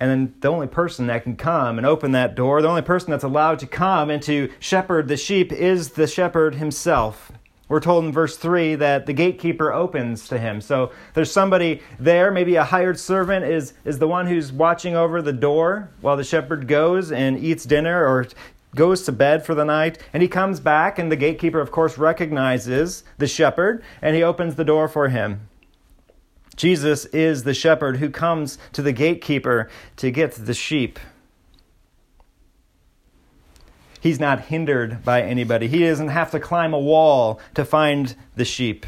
And 0.00 0.10
then 0.10 0.34
the 0.40 0.48
only 0.48 0.66
person 0.66 1.06
that 1.08 1.24
can 1.24 1.36
come 1.36 1.76
and 1.76 1.86
open 1.86 2.12
that 2.12 2.34
door, 2.34 2.62
the 2.62 2.68
only 2.68 2.82
person 2.82 3.10
that's 3.10 3.22
allowed 3.22 3.58
to 3.58 3.66
come 3.66 4.08
and 4.08 4.22
to 4.22 4.50
shepherd 4.58 5.08
the 5.08 5.16
sheep 5.18 5.52
is 5.52 5.90
the 5.90 6.06
shepherd 6.06 6.54
himself. 6.54 7.30
We're 7.68 7.80
told 7.80 8.04
in 8.04 8.10
verse 8.10 8.36
3 8.36 8.74
that 8.76 9.06
the 9.06 9.12
gatekeeper 9.12 9.72
opens 9.72 10.26
to 10.28 10.38
him. 10.38 10.60
So 10.60 10.90
there's 11.14 11.30
somebody 11.30 11.82
there, 12.00 12.32
maybe 12.32 12.56
a 12.56 12.64
hired 12.64 12.98
servant 12.98 13.44
is, 13.44 13.74
is 13.84 14.00
the 14.00 14.08
one 14.08 14.26
who's 14.26 14.50
watching 14.50 14.96
over 14.96 15.22
the 15.22 15.32
door 15.32 15.90
while 16.00 16.16
the 16.16 16.24
shepherd 16.24 16.66
goes 16.66 17.12
and 17.12 17.38
eats 17.38 17.64
dinner 17.64 18.04
or 18.04 18.26
goes 18.74 19.02
to 19.02 19.12
bed 19.12 19.46
for 19.46 19.54
the 19.54 19.64
night. 19.64 19.98
And 20.12 20.20
he 20.20 20.28
comes 20.28 20.58
back, 20.58 20.98
and 20.98 21.12
the 21.12 21.16
gatekeeper, 21.16 21.60
of 21.60 21.70
course, 21.70 21.96
recognizes 21.96 23.04
the 23.18 23.28
shepherd 23.28 23.84
and 24.02 24.16
he 24.16 24.22
opens 24.22 24.56
the 24.56 24.64
door 24.64 24.88
for 24.88 25.08
him. 25.08 25.48
Jesus 26.60 27.06
is 27.06 27.44
the 27.44 27.54
shepherd 27.54 27.96
who 27.96 28.10
comes 28.10 28.58
to 28.74 28.82
the 28.82 28.92
gatekeeper 28.92 29.70
to 29.96 30.10
get 30.10 30.32
the 30.32 30.52
sheep. 30.52 30.98
He's 33.98 34.20
not 34.20 34.42
hindered 34.42 35.02
by 35.02 35.22
anybody. 35.22 35.68
He 35.68 35.78
doesn't 35.78 36.08
have 36.08 36.30
to 36.32 36.38
climb 36.38 36.74
a 36.74 36.78
wall 36.78 37.40
to 37.54 37.64
find 37.64 38.14
the 38.36 38.44
sheep. 38.44 38.84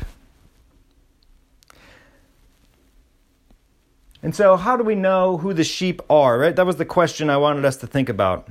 And 4.22 4.36
so, 4.36 4.58
how 4.58 4.76
do 4.76 4.84
we 4.84 4.94
know 4.94 5.38
who 5.38 5.54
the 5.54 5.64
sheep 5.64 6.02
are, 6.10 6.38
right? 6.38 6.54
That 6.54 6.66
was 6.66 6.76
the 6.76 6.84
question 6.84 7.30
I 7.30 7.38
wanted 7.38 7.64
us 7.64 7.78
to 7.78 7.86
think 7.86 8.10
about. 8.10 8.48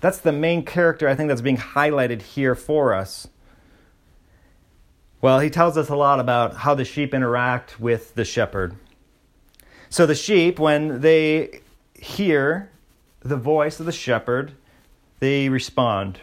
That's 0.00 0.18
the 0.18 0.32
main 0.32 0.64
character 0.64 1.08
I 1.08 1.14
think 1.14 1.28
that's 1.28 1.40
being 1.40 1.56
highlighted 1.56 2.22
here 2.22 2.56
for 2.56 2.94
us. 2.94 3.28
Well, 5.20 5.40
he 5.40 5.50
tells 5.50 5.76
us 5.76 5.88
a 5.88 5.96
lot 5.96 6.20
about 6.20 6.56
how 6.58 6.74
the 6.74 6.84
sheep 6.84 7.12
interact 7.12 7.80
with 7.80 8.14
the 8.14 8.24
shepherd. 8.24 8.76
So 9.90 10.06
the 10.06 10.14
sheep, 10.14 10.60
when 10.60 11.00
they 11.00 11.60
hear 11.94 12.70
the 13.20 13.36
voice 13.36 13.80
of 13.80 13.86
the 13.86 13.92
shepherd, 13.92 14.52
they 15.18 15.48
respond. 15.48 16.20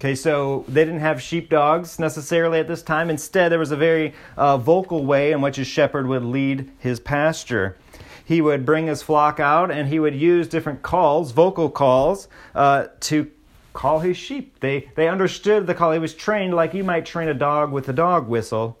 Okay, 0.00 0.14
so 0.14 0.64
they 0.68 0.84
didn't 0.84 1.00
have 1.00 1.22
sheepdogs 1.22 1.98
necessarily 1.98 2.58
at 2.58 2.66
this 2.66 2.82
time. 2.82 3.08
Instead, 3.08 3.52
there 3.52 3.58
was 3.58 3.70
a 3.70 3.76
very 3.76 4.14
uh, 4.36 4.58
vocal 4.58 5.06
way 5.06 5.32
in 5.32 5.40
which 5.40 5.56
a 5.58 5.64
shepherd 5.64 6.06
would 6.06 6.24
lead 6.24 6.70
his 6.78 6.98
pasture. 6.98 7.76
He 8.24 8.40
would 8.40 8.66
bring 8.66 8.88
his 8.88 9.02
flock 9.02 9.38
out 9.38 9.70
and 9.70 9.88
he 9.88 10.00
would 10.00 10.14
use 10.14 10.48
different 10.48 10.82
calls, 10.82 11.30
vocal 11.30 11.70
calls, 11.70 12.26
uh, 12.54 12.88
to 13.00 13.30
call 13.76 14.00
his 14.00 14.16
sheep. 14.16 14.58
They, 14.60 14.88
they 14.96 15.08
understood 15.08 15.66
the 15.66 15.74
call. 15.74 15.92
He 15.92 15.98
was 15.98 16.14
trained 16.14 16.54
like 16.54 16.74
you 16.74 16.82
might 16.82 17.06
train 17.06 17.28
a 17.28 17.34
dog 17.34 17.70
with 17.70 17.88
a 17.88 17.92
dog 17.92 18.26
whistle. 18.26 18.78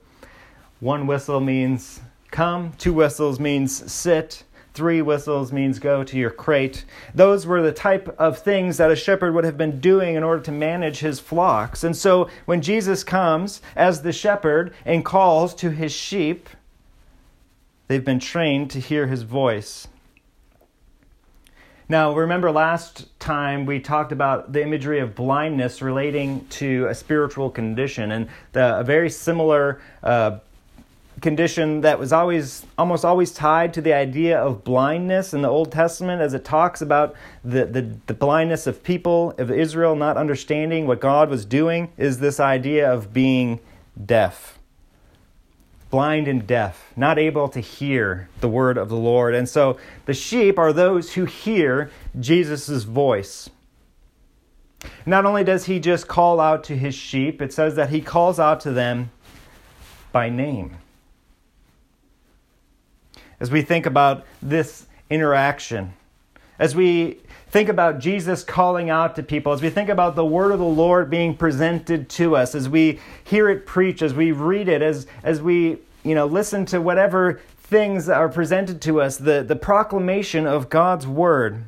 One 0.80 1.06
whistle 1.06 1.40
means 1.40 2.00
come, 2.30 2.72
two 2.78 2.92
whistles 2.92 3.38
means 3.38 3.92
sit, 3.92 4.42
three 4.72 5.00
whistles 5.02 5.52
means 5.52 5.78
go 5.78 6.02
to 6.02 6.18
your 6.18 6.30
crate. 6.30 6.84
Those 7.14 7.46
were 7.46 7.62
the 7.62 7.72
type 7.72 8.08
of 8.18 8.38
things 8.38 8.78
that 8.78 8.90
a 8.90 8.96
shepherd 8.96 9.34
would 9.34 9.44
have 9.44 9.56
been 9.56 9.80
doing 9.80 10.16
in 10.16 10.22
order 10.22 10.42
to 10.42 10.52
manage 10.52 10.98
his 10.98 11.20
flocks. 11.20 11.84
And 11.84 11.96
so 11.96 12.28
when 12.46 12.60
Jesus 12.60 13.04
comes 13.04 13.62
as 13.74 14.02
the 14.02 14.12
shepherd 14.12 14.74
and 14.84 15.04
calls 15.04 15.54
to 15.56 15.70
his 15.70 15.92
sheep, 15.92 16.48
they've 17.88 18.04
been 18.04 18.20
trained 18.20 18.70
to 18.72 18.80
hear 18.80 19.06
his 19.06 19.22
voice. 19.22 19.88
Now, 21.88 22.12
remember 22.12 22.50
last 22.50 23.06
time 23.20 23.64
we 23.64 23.78
talked 23.78 24.10
about 24.10 24.52
the 24.52 24.60
imagery 24.60 24.98
of 24.98 25.14
blindness 25.14 25.80
relating 25.80 26.44
to 26.48 26.86
a 26.88 26.94
spiritual 26.94 27.48
condition, 27.48 28.10
and 28.10 28.28
the, 28.52 28.80
a 28.80 28.82
very 28.82 29.08
similar 29.08 29.80
uh, 30.02 30.38
condition 31.20 31.82
that 31.82 31.96
was 31.96 32.12
always 32.12 32.66
almost 32.76 33.04
always 33.04 33.32
tied 33.32 33.72
to 33.74 33.80
the 33.80 33.92
idea 33.92 34.36
of 34.36 34.64
blindness 34.64 35.32
in 35.32 35.42
the 35.42 35.48
Old 35.48 35.70
Testament, 35.70 36.20
as 36.20 36.34
it 36.34 36.44
talks 36.44 36.82
about 36.82 37.14
the, 37.44 37.64
the, 37.66 37.82
the 38.06 38.14
blindness 38.14 38.66
of 38.66 38.82
people 38.82 39.32
of 39.38 39.52
Israel 39.52 39.94
not 39.94 40.16
understanding 40.16 40.88
what 40.88 41.00
God 41.00 41.30
was 41.30 41.44
doing, 41.44 41.92
is 41.96 42.18
this 42.18 42.40
idea 42.40 42.92
of 42.92 43.12
being 43.12 43.60
deaf 44.04 44.55
blind 45.90 46.28
and 46.28 46.46
deaf, 46.46 46.92
not 46.96 47.18
able 47.18 47.48
to 47.48 47.60
hear 47.60 48.28
the 48.40 48.48
word 48.48 48.76
of 48.76 48.88
the 48.88 48.96
Lord. 48.96 49.34
And 49.34 49.48
so 49.48 49.78
the 50.04 50.14
sheep 50.14 50.58
are 50.58 50.72
those 50.72 51.14
who 51.14 51.24
hear 51.24 51.90
Jesus' 52.18 52.82
voice. 52.82 53.48
Not 55.04 55.24
only 55.24 55.44
does 55.44 55.66
he 55.66 55.80
just 55.80 56.08
call 56.08 56.40
out 56.40 56.64
to 56.64 56.76
his 56.76 56.94
sheep, 56.94 57.40
it 57.40 57.52
says 57.52 57.76
that 57.76 57.90
he 57.90 58.00
calls 58.00 58.38
out 58.38 58.60
to 58.60 58.72
them 58.72 59.10
by 60.12 60.28
name. 60.28 60.76
As 63.38 63.50
we 63.50 63.62
think 63.62 63.86
about 63.86 64.24
this 64.42 64.86
interaction, 65.10 65.92
as 66.58 66.74
we 66.74 67.20
think 67.48 67.68
about 67.68 67.98
Jesus 67.98 68.44
calling 68.44 68.90
out 68.90 69.16
to 69.16 69.22
people, 69.22 69.52
as 69.52 69.62
we 69.62 69.70
think 69.70 69.88
about 69.88 70.14
the 70.14 70.24
word 70.24 70.52
of 70.52 70.58
the 70.58 70.64
Lord 70.64 71.08
being 71.10 71.36
presented 71.36 72.08
to 72.10 72.36
us, 72.36 72.54
as 72.54 72.68
we 72.68 73.00
hear 73.24 73.48
it 73.48 73.66
preached, 73.66 74.02
as 74.02 74.14
we 74.14 74.32
read 74.32 74.68
it, 74.68 74.82
as, 74.82 75.06
as 75.22 75.40
we 75.40 75.78
you 76.04 76.14
know, 76.14 76.26
listen 76.26 76.64
to 76.66 76.80
whatever 76.80 77.40
things 77.58 78.08
are 78.08 78.28
presented 78.28 78.80
to 78.82 79.00
us, 79.00 79.16
the, 79.16 79.42
the 79.42 79.56
proclamation 79.56 80.46
of 80.46 80.68
God's 80.68 81.06
word. 81.06 81.64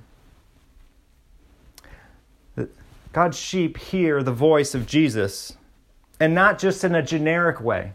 God's 3.12 3.38
sheep 3.38 3.78
hear 3.78 4.22
the 4.22 4.32
voice 4.32 4.74
of 4.74 4.86
Jesus, 4.86 5.56
and 6.20 6.34
not 6.34 6.58
just 6.58 6.84
in 6.84 6.94
a 6.94 7.02
generic 7.02 7.60
way. 7.60 7.92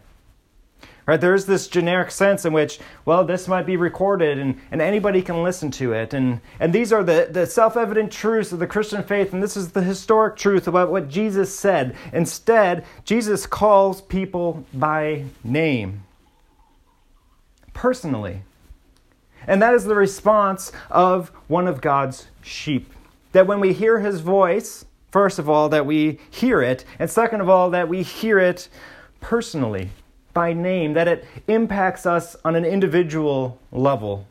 Right? 1.06 1.20
There's 1.20 1.44
this 1.46 1.68
generic 1.68 2.10
sense 2.10 2.46
in 2.46 2.52
which, 2.54 2.80
well, 3.04 3.24
this 3.24 3.46
might 3.46 3.66
be 3.66 3.76
recorded 3.76 4.38
and, 4.38 4.58
and 4.70 4.80
anybody 4.80 5.20
can 5.20 5.42
listen 5.42 5.70
to 5.72 5.92
it. 5.92 6.14
And, 6.14 6.40
and 6.58 6.72
these 6.72 6.92
are 6.94 7.02
the, 7.04 7.28
the 7.30 7.46
self 7.46 7.76
evident 7.76 8.10
truths 8.10 8.52
of 8.52 8.58
the 8.58 8.66
Christian 8.66 9.02
faith, 9.02 9.32
and 9.34 9.42
this 9.42 9.56
is 9.56 9.72
the 9.72 9.82
historic 9.82 10.36
truth 10.36 10.66
about 10.66 10.90
what 10.90 11.08
Jesus 11.10 11.54
said. 11.54 11.94
Instead, 12.12 12.84
Jesus 13.04 13.46
calls 13.46 14.00
people 14.00 14.64
by 14.72 15.24
name. 15.44 16.04
personally. 17.74 18.42
And 19.46 19.60
that 19.60 19.74
is 19.74 19.84
the 19.84 19.94
response 19.94 20.72
of 20.90 21.28
one 21.48 21.68
of 21.68 21.80
God's 21.82 22.28
sheep. 22.42 22.90
That 23.32 23.46
when 23.46 23.60
we 23.60 23.72
hear 23.74 24.00
his 24.00 24.20
voice, 24.20 24.86
first 25.10 25.38
of 25.38 25.50
all, 25.50 25.68
that 25.68 25.84
we 25.84 26.18
hear 26.30 26.62
it, 26.62 26.84
and 26.98 27.10
second 27.10 27.42
of 27.42 27.48
all, 27.48 27.70
that 27.70 27.88
we 27.88 28.02
hear 28.02 28.38
it 28.38 28.68
personally, 29.20 29.90
by 30.34 30.52
name, 30.52 30.92
that 30.94 31.08
it 31.08 31.24
impacts 31.48 32.04
us 32.04 32.36
on 32.44 32.56
an 32.56 32.64
individual 32.64 33.58
level. 33.72 34.26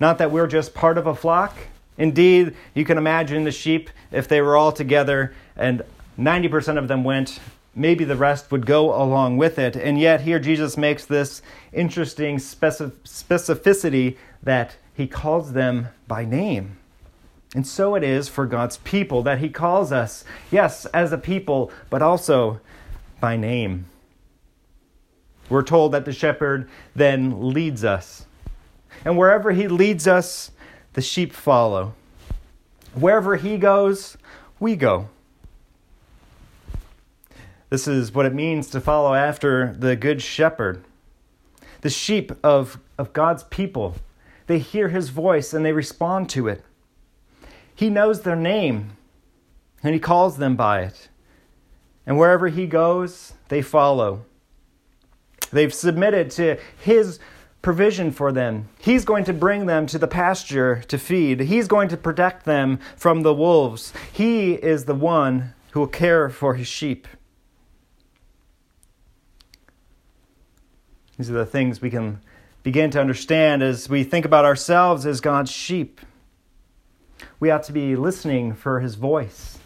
Not 0.00 0.18
that 0.18 0.30
we're 0.30 0.46
just 0.46 0.74
part 0.74 0.96
of 0.96 1.06
a 1.06 1.14
flock. 1.14 1.56
Indeed, 1.98 2.56
you 2.72 2.84
can 2.84 2.98
imagine 2.98 3.44
the 3.44 3.52
sheep, 3.52 3.90
if 4.10 4.26
they 4.26 4.40
were 4.40 4.56
all 4.56 4.72
together 4.72 5.34
and 5.56 5.82
90% 6.18 6.78
of 6.78 6.88
them 6.88 7.04
went, 7.04 7.40
maybe 7.74 8.04
the 8.04 8.16
rest 8.16 8.50
would 8.50 8.66
go 8.66 8.94
along 8.94 9.36
with 9.36 9.58
it. 9.58 9.76
And 9.76 9.98
yet, 9.98 10.22
here 10.22 10.38
Jesus 10.38 10.76
makes 10.76 11.04
this 11.04 11.42
interesting 11.72 12.36
specificity 12.36 14.16
that 14.42 14.76
he 14.94 15.06
calls 15.06 15.52
them 15.52 15.88
by 16.06 16.24
name. 16.24 16.78
And 17.54 17.66
so 17.66 17.94
it 17.94 18.02
is 18.02 18.28
for 18.28 18.46
God's 18.46 18.78
people 18.78 19.22
that 19.22 19.38
he 19.38 19.48
calls 19.48 19.92
us, 19.92 20.24
yes, 20.50 20.86
as 20.86 21.12
a 21.12 21.18
people, 21.18 21.70
but 21.90 22.02
also 22.02 22.60
by 23.20 23.36
name. 23.36 23.86
We're 25.48 25.62
told 25.62 25.92
that 25.92 26.04
the 26.04 26.12
shepherd 26.12 26.68
then 26.94 27.52
leads 27.52 27.84
us. 27.84 28.26
And 29.04 29.18
wherever 29.18 29.52
he 29.52 29.68
leads 29.68 30.06
us, 30.06 30.50
the 30.94 31.02
sheep 31.02 31.32
follow. 31.32 31.94
Wherever 32.94 33.36
he 33.36 33.58
goes, 33.58 34.16
we 34.58 34.76
go. 34.76 35.08
This 37.68 37.88
is 37.88 38.14
what 38.14 38.26
it 38.26 38.34
means 38.34 38.68
to 38.70 38.80
follow 38.80 39.14
after 39.14 39.74
the 39.78 39.96
good 39.96 40.22
shepherd. 40.22 40.84
The 41.80 41.90
sheep 41.90 42.32
of, 42.42 42.78
of 42.96 43.12
God's 43.12 43.42
people, 43.44 43.96
they 44.46 44.58
hear 44.58 44.88
his 44.88 45.08
voice 45.08 45.52
and 45.52 45.64
they 45.64 45.72
respond 45.72 46.30
to 46.30 46.48
it. 46.48 46.64
He 47.74 47.90
knows 47.90 48.22
their 48.22 48.36
name 48.36 48.92
and 49.82 49.92
he 49.92 50.00
calls 50.00 50.38
them 50.38 50.56
by 50.56 50.82
it. 50.82 51.08
And 52.06 52.16
wherever 52.16 52.48
he 52.48 52.66
goes, 52.66 53.34
they 53.48 53.60
follow. 53.60 54.24
They've 55.50 55.72
submitted 55.72 56.30
to 56.32 56.58
his 56.78 57.18
provision 57.62 58.10
for 58.10 58.30
them. 58.30 58.68
He's 58.78 59.04
going 59.04 59.24
to 59.24 59.32
bring 59.32 59.66
them 59.66 59.86
to 59.86 59.98
the 59.98 60.06
pasture 60.06 60.82
to 60.88 60.98
feed. 60.98 61.40
He's 61.40 61.66
going 61.66 61.88
to 61.88 61.96
protect 61.96 62.44
them 62.44 62.78
from 62.96 63.22
the 63.22 63.34
wolves. 63.34 63.92
He 64.12 64.52
is 64.52 64.84
the 64.84 64.94
one 64.94 65.54
who 65.70 65.80
will 65.80 65.86
care 65.86 66.28
for 66.28 66.54
his 66.54 66.68
sheep. 66.68 67.08
These 71.16 71.30
are 71.30 71.34
the 71.34 71.46
things 71.46 71.80
we 71.80 71.90
can 71.90 72.20
begin 72.62 72.90
to 72.90 73.00
understand 73.00 73.62
as 73.62 73.88
we 73.88 74.04
think 74.04 74.24
about 74.24 74.44
ourselves 74.44 75.06
as 75.06 75.20
God's 75.20 75.50
sheep. 75.50 76.00
We 77.40 77.50
ought 77.50 77.62
to 77.64 77.72
be 77.72 77.96
listening 77.96 78.54
for 78.54 78.80
his 78.80 78.96
voice. 78.96 79.58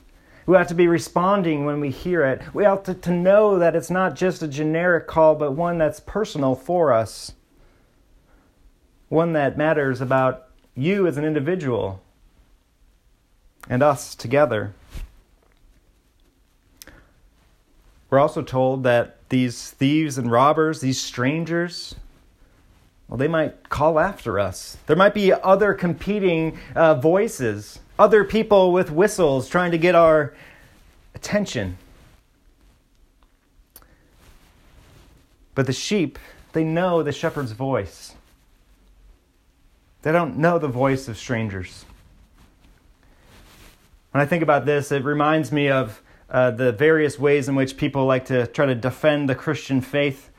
We 0.49 0.57
ought 0.57 0.69
to 0.69 0.75
be 0.75 0.89
responding 0.89 1.67
when 1.67 1.79
we 1.79 1.91
hear 1.91 2.25
it. 2.25 2.41
We 2.55 2.65
ought 2.65 2.87
to, 2.87 2.95
to 2.95 3.11
know 3.11 3.59
that 3.59 3.77
it's 3.77 3.91
not 3.91 4.17
just 4.17 4.43
a 4.43 4.49
generic 4.49 5.07
call, 5.07 5.35
but 5.35 5.53
one 5.53 5.77
that's 5.77 6.01
personal 6.01 6.55
for 6.55 6.91
us 6.91 7.33
one 9.11 9.35
that 9.35 9.59
matters 9.59 10.01
about 10.01 10.49
you 10.75 11.07
as 11.07 11.19
an 11.19 11.25
individual 11.25 12.01
and 13.69 13.83
us 13.83 14.15
together. 14.15 14.73
We're 18.09 18.19
also 18.19 18.43
told 18.43 18.85
that 18.85 19.19
these 19.29 19.71
thieves 19.71 20.17
and 20.17 20.31
robbers, 20.31 20.81
these 20.81 21.01
strangers, 21.01 21.95
well, 23.07 23.19
they 23.19 23.29
might 23.29 23.69
call 23.69 23.99
after 23.99 24.39
us. 24.39 24.79
There 24.87 24.97
might 24.97 25.15
be 25.15 25.31
other 25.31 25.75
competing 25.75 26.59
uh, 26.75 26.95
voices, 26.95 27.81
other 27.99 28.25
people 28.25 28.73
with 28.73 28.91
whistles 28.91 29.49
trying 29.49 29.73
to 29.73 29.79
get 29.79 29.95
our 29.95 30.35
attention. 31.15 31.77
But 35.55 35.67
the 35.67 35.73
sheep, 35.73 36.19
they 36.53 36.63
know 36.63 37.03
the 37.03 37.13
shepherd's 37.13 37.53
voice. 37.53 38.15
They 40.03 40.13
don't 40.13 40.39
know 40.39 40.59
the 40.59 40.69
voice 40.69 41.09
of 41.09 41.19
strangers. 41.19 41.85
When 44.13 44.23
I 44.23 44.27
think 44.27 44.43
about 44.43 44.65
this, 44.65 44.93
it 44.93 45.05
reminds 45.05 45.51
me 45.51 45.69
of 45.69 46.01
uh, 46.31 46.53
the 46.53 46.73
various 46.73 47.19
ways 47.19 47.49
in 47.49 47.57
which 47.57 47.77
people 47.77 48.07
like 48.07 48.27
to 48.27 48.47
try 48.47 48.67
to 48.67 48.75
defend 48.75 49.29
the 49.29 49.35
Christian 49.35 49.81
faith. 49.81 50.31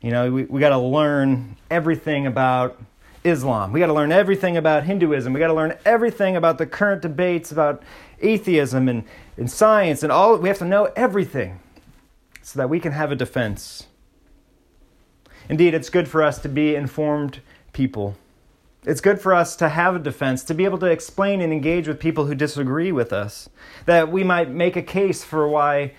You 0.00 0.12
know, 0.12 0.30
we, 0.30 0.44
we 0.44 0.60
got 0.60 0.70
to 0.70 0.78
learn 0.78 1.56
everything 1.70 2.26
about 2.26 2.80
Islam. 3.28 3.72
We 3.72 3.80
got 3.80 3.86
to 3.86 3.94
learn 3.94 4.10
everything 4.12 4.56
about 4.56 4.84
Hinduism. 4.84 5.32
We 5.32 5.38
got 5.38 5.48
to 5.48 5.54
learn 5.54 5.76
everything 5.84 6.36
about 6.36 6.58
the 6.58 6.66
current 6.66 7.02
debates 7.02 7.52
about 7.52 7.82
atheism 8.20 8.88
and, 8.88 9.04
and 9.36 9.50
science 9.50 10.02
and 10.02 10.10
all. 10.10 10.36
We 10.36 10.48
have 10.48 10.58
to 10.58 10.64
know 10.64 10.86
everything 10.96 11.60
so 12.42 12.58
that 12.58 12.68
we 12.68 12.80
can 12.80 12.92
have 12.92 13.12
a 13.12 13.16
defense. 13.16 13.86
Indeed, 15.48 15.74
it's 15.74 15.90
good 15.90 16.08
for 16.08 16.22
us 16.22 16.38
to 16.38 16.48
be 16.48 16.74
informed 16.74 17.40
people. 17.72 18.16
It's 18.84 19.00
good 19.00 19.20
for 19.20 19.34
us 19.34 19.56
to 19.56 19.68
have 19.68 19.96
a 19.96 19.98
defense, 19.98 20.44
to 20.44 20.54
be 20.54 20.64
able 20.64 20.78
to 20.78 20.86
explain 20.86 21.40
and 21.40 21.52
engage 21.52 21.88
with 21.88 21.98
people 21.98 22.26
who 22.26 22.34
disagree 22.34 22.92
with 22.92 23.12
us, 23.12 23.48
that 23.86 24.10
we 24.10 24.24
might 24.24 24.50
make 24.50 24.76
a 24.76 24.82
case 24.82 25.24
for 25.24 25.48
why 25.48 25.92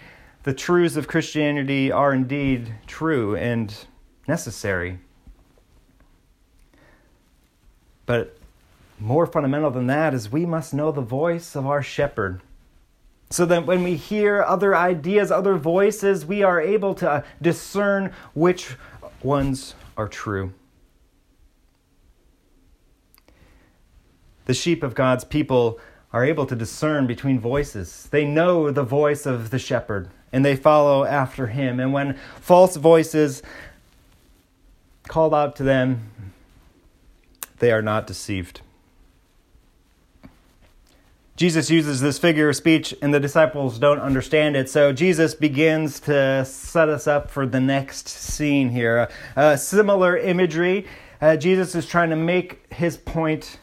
the 0.44 0.54
truths 0.54 0.96
of 0.96 1.08
Christianity 1.08 1.92
are 1.92 2.13
indeed 2.13 2.74
true 2.88 3.36
and 3.36 3.86
necessary. 4.28 5.00
But 8.10 8.36
more 8.98 9.28
fundamental 9.28 9.69
than 9.69 9.86
that 9.86 10.15
is 10.15 10.32
we 10.32 10.43
must 10.43 10.74
know 10.74 10.91
the 10.91 11.00
voice 11.02 11.56
of 11.56 11.67
our 11.67 11.84
shepherd. 11.84 12.41
So 13.30 13.45
that 13.45 13.67
when 13.67 13.84
we 13.84 13.95
hear 13.95 14.41
other 14.41 14.76
ideas, 14.76 15.30
other 15.30 15.58
voices, 15.58 16.26
we 16.26 16.41
are 16.41 16.60
able 16.60 16.95
to 16.95 17.08
uh, 17.08 17.22
discern 17.39 18.12
which 18.34 18.76
ones 19.22 19.76
are 19.95 20.08
true. 20.08 20.54
the 24.50 24.56
sheep 24.56 24.82
of 24.82 24.95
God's 24.95 25.24
people 25.24 25.80
are 26.12 26.26
able 26.26 26.48
to 26.48 26.56
discern 26.56 27.06
between 27.06 27.39
voices. 27.39 28.08
They 28.10 28.26
know 28.26 28.72
the 28.72 28.82
voice 28.82 29.28
of 29.28 29.52
the 29.52 29.60
shepherd 29.60 30.10
and 30.34 30.43
they 30.43 30.56
follow 30.56 31.06
after 31.06 31.45
him. 31.45 31.80
And 31.80 31.93
when 31.93 32.17
false 32.41 32.76
voices 32.76 33.43
call 35.08 35.36
out 35.36 35.56
to 35.58 35.63
them, 35.63 36.34
they 37.60 37.72
are 37.72 37.82
not 37.82 38.08
deceived. 38.08 38.62
Jesus 41.39 41.69
uses 41.69 42.02
this 42.02 42.19
figure 42.19 42.50
of 42.50 42.58
speech, 42.58 42.93
and 43.02 43.13
the 43.13 43.19
disciples 43.19 43.80
don't 43.80 44.02
understand 44.02 44.58
it. 44.58 44.69
So 44.69 44.91
Jesus 44.91 45.34
begins 45.34 46.02
to 46.02 46.43
set 46.43 46.89
us 46.89 47.08
up 47.08 47.32
for 47.32 47.45
the 47.45 47.62
next 47.62 48.10
scene 48.10 48.72
here. 48.72 49.10
Uh, 49.38 49.56
similar 49.56 50.17
imagery. 50.17 50.86
Uh, 51.22 51.38
Jesus 51.38 51.76
is 51.76 51.86
trying 51.86 52.10
to 52.10 52.17
make 52.17 52.74
his 52.74 52.98
point 52.98 53.58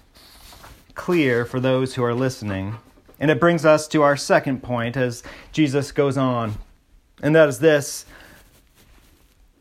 clear 0.95 1.45
for 1.45 1.61
those 1.61 1.95
who 1.95 2.03
are 2.03 2.15
listening. 2.15 2.77
And 3.21 3.31
it 3.31 3.39
brings 3.39 3.67
us 3.67 3.87
to 3.89 4.03
our 4.03 4.17
second 4.17 4.63
point 4.63 4.97
as 4.97 5.23
Jesus 5.53 5.93
goes 5.93 6.17
on, 6.17 6.55
and 7.23 7.37
that 7.37 7.47
is 7.47 7.59
this 7.59 8.07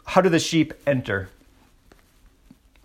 How 0.06 0.22
do 0.22 0.30
the 0.30 0.40
sheep 0.40 0.74
enter? 0.88 1.28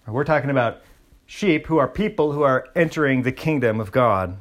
We're 0.09 0.25
talking 0.25 0.51
about 0.51 0.83
sheep 1.31 1.69
who 1.69 1.79
are 1.79 1.87
people 1.87 2.33
who 2.33 2.43
are 2.43 2.67
entering 2.75 3.23
the 3.23 3.31
kingdom 3.31 3.81
of 3.81 3.93
God. 3.93 4.37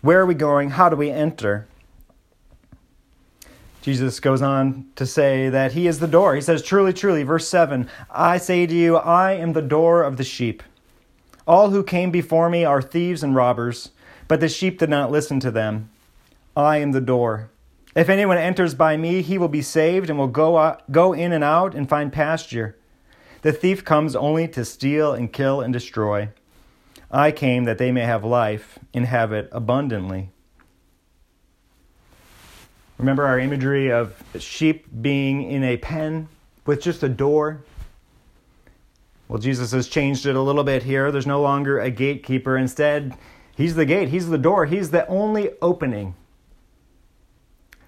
Where 0.00 0.20
are 0.20 0.26
we 0.26 0.32
going? 0.32 0.70
How 0.70 0.88
do 0.88 0.96
we 0.96 1.10
enter? 1.10 1.68
Jesus 3.82 4.18
goes 4.18 4.40
on 4.40 4.86
to 4.96 5.04
say 5.04 5.50
that 5.50 5.72
he 5.72 5.86
is 5.86 5.98
the 5.98 6.08
door. 6.08 6.34
He 6.34 6.40
says, 6.40 6.62
Truly, 6.62 6.94
truly, 6.94 7.24
verse 7.24 7.46
7 7.46 7.90
I 8.10 8.38
say 8.38 8.66
to 8.66 8.74
you, 8.74 8.96
I 8.96 9.32
am 9.34 9.52
the 9.52 9.60
door 9.60 10.02
of 10.02 10.16
the 10.16 10.24
sheep. 10.24 10.62
All 11.46 11.68
who 11.68 11.84
came 11.84 12.10
before 12.10 12.48
me 12.48 12.64
are 12.64 12.80
thieves 12.80 13.22
and 13.22 13.36
robbers, 13.36 13.90
but 14.28 14.40
the 14.40 14.48
sheep 14.48 14.78
did 14.78 14.88
not 14.88 15.10
listen 15.10 15.40
to 15.40 15.50
them. 15.50 15.90
I 16.56 16.78
am 16.78 16.92
the 16.92 17.02
door. 17.02 17.50
If 17.94 18.08
anyone 18.08 18.38
enters 18.38 18.74
by 18.74 18.96
me, 18.96 19.20
he 19.20 19.36
will 19.36 19.48
be 19.48 19.60
saved 19.60 20.08
and 20.08 20.18
will 20.18 20.26
go, 20.26 20.56
out, 20.56 20.90
go 20.90 21.12
in 21.12 21.32
and 21.32 21.44
out 21.44 21.74
and 21.74 21.86
find 21.86 22.10
pasture. 22.10 22.78
The 23.42 23.52
thief 23.52 23.84
comes 23.84 24.16
only 24.16 24.48
to 24.48 24.64
steal 24.64 25.12
and 25.12 25.32
kill 25.32 25.60
and 25.60 25.72
destroy. 25.72 26.30
I 27.10 27.30
came 27.30 27.64
that 27.64 27.78
they 27.78 27.92
may 27.92 28.02
have 28.02 28.24
life 28.24 28.78
and 28.94 29.06
have 29.06 29.32
it 29.32 29.48
abundantly. 29.52 30.30
Remember 32.98 33.24
our 33.24 33.38
imagery 33.38 33.90
of 33.92 34.22
sheep 34.38 34.86
being 35.02 35.42
in 35.42 35.62
a 35.62 35.76
pen 35.76 36.28
with 36.64 36.80
just 36.80 37.02
a 37.02 37.08
door 37.08 37.62
well, 39.32 39.40
Jesus 39.40 39.72
has 39.72 39.88
changed 39.88 40.26
it 40.26 40.36
a 40.36 40.42
little 40.42 40.62
bit 40.62 40.82
here. 40.82 41.10
There's 41.10 41.26
no 41.26 41.40
longer 41.40 41.80
a 41.80 41.90
gatekeeper. 41.90 42.54
Instead, 42.54 43.16
he's 43.56 43.76
the 43.76 43.86
gate, 43.86 44.10
he's 44.10 44.28
the 44.28 44.36
door, 44.36 44.66
he's 44.66 44.90
the 44.90 45.06
only 45.06 45.52
opening 45.62 46.14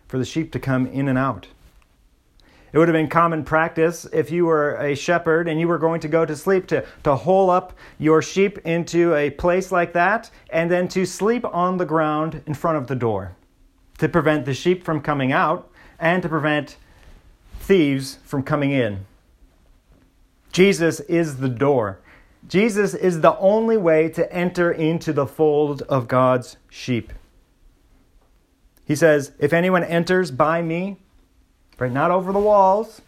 for 0.08 0.16
the 0.16 0.24
sheep 0.24 0.52
to 0.52 0.58
come 0.58 0.86
in 0.86 1.06
and 1.06 1.18
out. 1.18 1.48
It 2.74 2.78
would 2.78 2.88
have 2.88 2.92
been 2.92 3.08
common 3.08 3.44
practice 3.44 4.04
if 4.12 4.32
you 4.32 4.46
were 4.46 4.74
a 4.78 4.96
shepherd 4.96 5.46
and 5.46 5.60
you 5.60 5.68
were 5.68 5.78
going 5.78 6.00
to 6.00 6.08
go 6.08 6.26
to 6.26 6.34
sleep 6.34 6.66
to, 6.66 6.84
to 7.04 7.14
hole 7.14 7.48
up 7.48 7.72
your 8.00 8.20
sheep 8.20 8.58
into 8.66 9.14
a 9.14 9.30
place 9.30 9.70
like 9.70 9.92
that 9.92 10.28
and 10.50 10.68
then 10.68 10.88
to 10.88 11.06
sleep 11.06 11.44
on 11.44 11.76
the 11.76 11.84
ground 11.84 12.42
in 12.46 12.54
front 12.54 12.76
of 12.76 12.88
the 12.88 12.96
door 12.96 13.36
to 13.98 14.08
prevent 14.08 14.44
the 14.44 14.54
sheep 14.54 14.82
from 14.82 15.00
coming 15.00 15.30
out 15.30 15.70
and 16.00 16.20
to 16.24 16.28
prevent 16.28 16.76
thieves 17.60 18.18
from 18.24 18.42
coming 18.42 18.72
in. 18.72 19.06
Jesus 20.50 20.98
is 20.98 21.36
the 21.36 21.48
door. 21.48 22.00
Jesus 22.48 22.92
is 22.92 23.20
the 23.20 23.38
only 23.38 23.76
way 23.76 24.08
to 24.08 24.32
enter 24.32 24.72
into 24.72 25.12
the 25.12 25.28
fold 25.28 25.82
of 25.82 26.08
God's 26.08 26.56
sheep. 26.70 27.12
He 28.84 28.96
says, 28.96 29.30
If 29.38 29.52
anyone 29.52 29.84
enters 29.84 30.32
by 30.32 30.60
me, 30.60 30.98
right, 31.78 31.92
not 31.92 32.10
over 32.10 32.32
the 32.32 32.38
walls, 32.38 33.02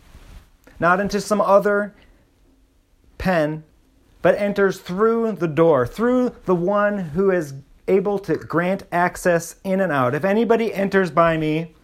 not 0.78 1.00
into 1.00 1.20
some 1.20 1.40
other 1.40 1.94
pen, 3.18 3.64
but 4.22 4.38
enters 4.38 4.80
through 4.80 5.32
the 5.32 5.48
door, 5.48 5.86
through 5.86 6.34
the 6.44 6.54
one 6.54 6.98
who 6.98 7.30
is 7.30 7.54
able 7.88 8.18
to 8.18 8.36
grant 8.36 8.82
access 8.90 9.56
in 9.64 9.80
and 9.80 9.92
out. 9.92 10.14
If 10.14 10.24
anybody 10.24 10.74
enters 10.74 11.10
by 11.10 11.36
me, 11.36 11.74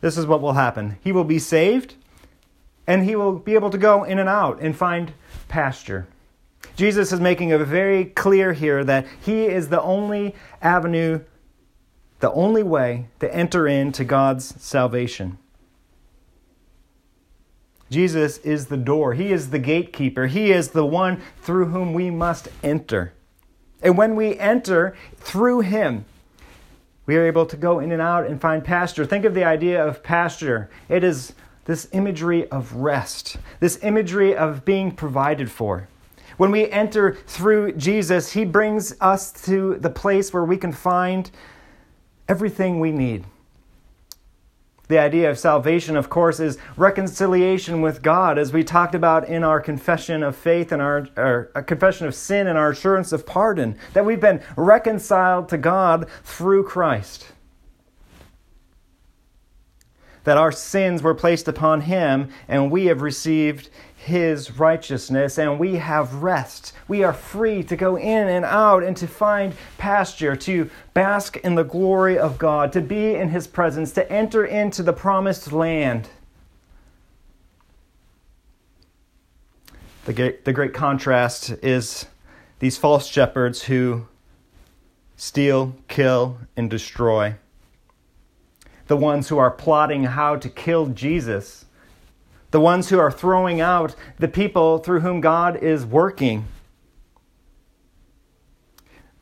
this 0.00 0.16
is 0.16 0.26
what 0.26 0.40
will 0.40 0.52
happen. 0.52 0.98
He 1.02 1.12
will 1.12 1.24
be 1.24 1.38
saved, 1.38 1.94
and 2.86 3.04
he 3.04 3.16
will 3.16 3.38
be 3.38 3.54
able 3.54 3.70
to 3.70 3.78
go 3.78 4.04
in 4.04 4.18
and 4.18 4.28
out 4.28 4.60
and 4.60 4.76
find 4.76 5.12
pasture. 5.48 6.06
Jesus 6.76 7.12
is 7.12 7.20
making 7.20 7.50
it 7.50 7.58
very 7.58 8.04
clear 8.04 8.52
here 8.52 8.84
that 8.84 9.06
he 9.20 9.46
is 9.46 9.68
the 9.68 9.82
only 9.82 10.34
avenue, 10.60 11.20
the 12.20 12.30
only 12.32 12.62
way 12.62 13.08
to 13.20 13.34
enter 13.34 13.66
into 13.66 14.04
God's 14.04 14.62
salvation. 14.62 15.38
Jesus 17.90 18.38
is 18.38 18.66
the 18.66 18.76
door. 18.76 19.14
He 19.14 19.32
is 19.32 19.50
the 19.50 19.58
gatekeeper. 19.58 20.26
He 20.26 20.50
is 20.50 20.70
the 20.70 20.86
one 20.86 21.20
through 21.40 21.66
whom 21.66 21.92
we 21.92 22.10
must 22.10 22.48
enter. 22.62 23.12
And 23.82 23.96
when 23.96 24.16
we 24.16 24.38
enter 24.38 24.96
through 25.16 25.60
Him, 25.60 26.04
we 27.06 27.16
are 27.16 27.24
able 27.24 27.46
to 27.46 27.56
go 27.56 27.78
in 27.78 27.92
and 27.92 28.02
out 28.02 28.26
and 28.26 28.40
find 28.40 28.64
pasture. 28.64 29.06
Think 29.06 29.24
of 29.24 29.34
the 29.34 29.44
idea 29.44 29.84
of 29.84 30.02
pasture. 30.02 30.68
It 30.88 31.04
is 31.04 31.34
this 31.66 31.88
imagery 31.92 32.48
of 32.50 32.74
rest, 32.74 33.36
this 33.60 33.78
imagery 33.82 34.34
of 34.34 34.64
being 34.64 34.90
provided 34.90 35.50
for. 35.50 35.88
When 36.36 36.50
we 36.50 36.68
enter 36.70 37.14
through 37.26 37.72
Jesus, 37.72 38.32
He 38.32 38.44
brings 38.44 38.94
us 39.00 39.32
to 39.44 39.76
the 39.76 39.90
place 39.90 40.32
where 40.32 40.44
we 40.44 40.56
can 40.56 40.72
find 40.72 41.30
everything 42.28 42.80
we 42.80 42.90
need. 42.90 43.24
The 44.88 44.98
idea 44.98 45.28
of 45.28 45.38
salvation, 45.38 45.96
of 45.96 46.08
course, 46.08 46.38
is 46.38 46.58
reconciliation 46.76 47.80
with 47.80 48.02
God, 48.02 48.38
as 48.38 48.52
we 48.52 48.62
talked 48.62 48.94
about 48.94 49.28
in 49.28 49.42
our 49.42 49.60
confession 49.60 50.22
of 50.22 50.36
faith 50.36 50.70
and 50.70 50.80
our, 50.80 51.08
our 51.16 51.44
confession 51.66 52.06
of 52.06 52.14
sin 52.14 52.46
and 52.46 52.56
our 52.56 52.70
assurance 52.70 53.10
of 53.12 53.26
pardon, 53.26 53.76
that 53.94 54.04
we've 54.04 54.20
been 54.20 54.42
reconciled 54.56 55.48
to 55.48 55.58
God 55.58 56.08
through 56.22 56.64
Christ. 56.64 57.32
That 60.22 60.36
our 60.36 60.52
sins 60.52 61.02
were 61.02 61.14
placed 61.14 61.48
upon 61.48 61.82
him 61.82 62.30
and 62.46 62.70
we 62.70 62.86
have 62.86 63.02
received 63.02 63.70
his 64.06 64.58
righteousness 64.58 65.38
and 65.38 65.58
we 65.58 65.74
have 65.74 66.22
rest. 66.22 66.72
We 66.88 67.02
are 67.02 67.12
free 67.12 67.62
to 67.64 67.76
go 67.76 67.96
in 67.96 68.28
and 68.28 68.44
out 68.44 68.82
and 68.82 68.96
to 68.96 69.06
find 69.06 69.54
pasture, 69.78 70.36
to 70.36 70.70
bask 70.94 71.36
in 71.38 71.56
the 71.56 71.64
glory 71.64 72.18
of 72.18 72.38
God, 72.38 72.72
to 72.72 72.80
be 72.80 73.14
in 73.14 73.28
his 73.28 73.46
presence, 73.46 73.92
to 73.92 74.10
enter 74.10 74.44
into 74.44 74.82
the 74.82 74.92
promised 74.92 75.52
land. 75.52 76.08
The 80.04 80.12
great, 80.12 80.44
the 80.44 80.52
great 80.52 80.72
contrast 80.72 81.50
is 81.62 82.06
these 82.60 82.78
false 82.78 83.06
shepherds 83.06 83.64
who 83.64 84.06
steal, 85.16 85.74
kill, 85.88 86.38
and 86.56 86.70
destroy 86.70 87.34
the 88.86 88.96
ones 88.96 89.28
who 89.28 89.38
are 89.38 89.50
plotting 89.50 90.04
how 90.04 90.36
to 90.36 90.48
kill 90.48 90.86
Jesus, 90.86 91.65
the 92.50 92.60
ones 92.60 92.88
who 92.88 92.98
are 92.98 93.10
throwing 93.10 93.60
out 93.60 93.94
the 94.18 94.28
people 94.28 94.78
through 94.78 95.00
whom 95.00 95.20
God 95.20 95.56
is 95.62 95.84
working. 95.84 96.46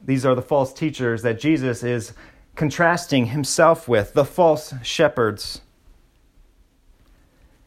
These 0.05 0.27
are 0.27 0.35
the 0.35 0.43
false 0.43 0.73
teachers 0.73 1.23
that 1.23 1.41
Jesus 1.41 1.83
is 1.83 2.13
contrasting 2.55 3.27
himself 3.27 3.89
with, 3.89 4.13
the 4.13 4.25
false 4.25 4.75
shepherds. 4.83 5.61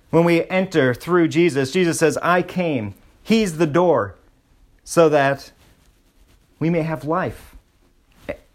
When 0.10 0.24
we 0.24 0.46
enter 0.46 0.94
through 0.94 1.28
Jesus, 1.28 1.72
Jesus 1.72 2.00
says, 2.00 2.18
I 2.22 2.42
came. 2.42 2.94
He's 3.24 3.58
the 3.58 3.68
door 3.68 4.16
so 4.84 5.10
that 5.10 5.52
we 6.60 6.70
may 6.70 6.82
have 6.84 7.04
life. 7.04 7.56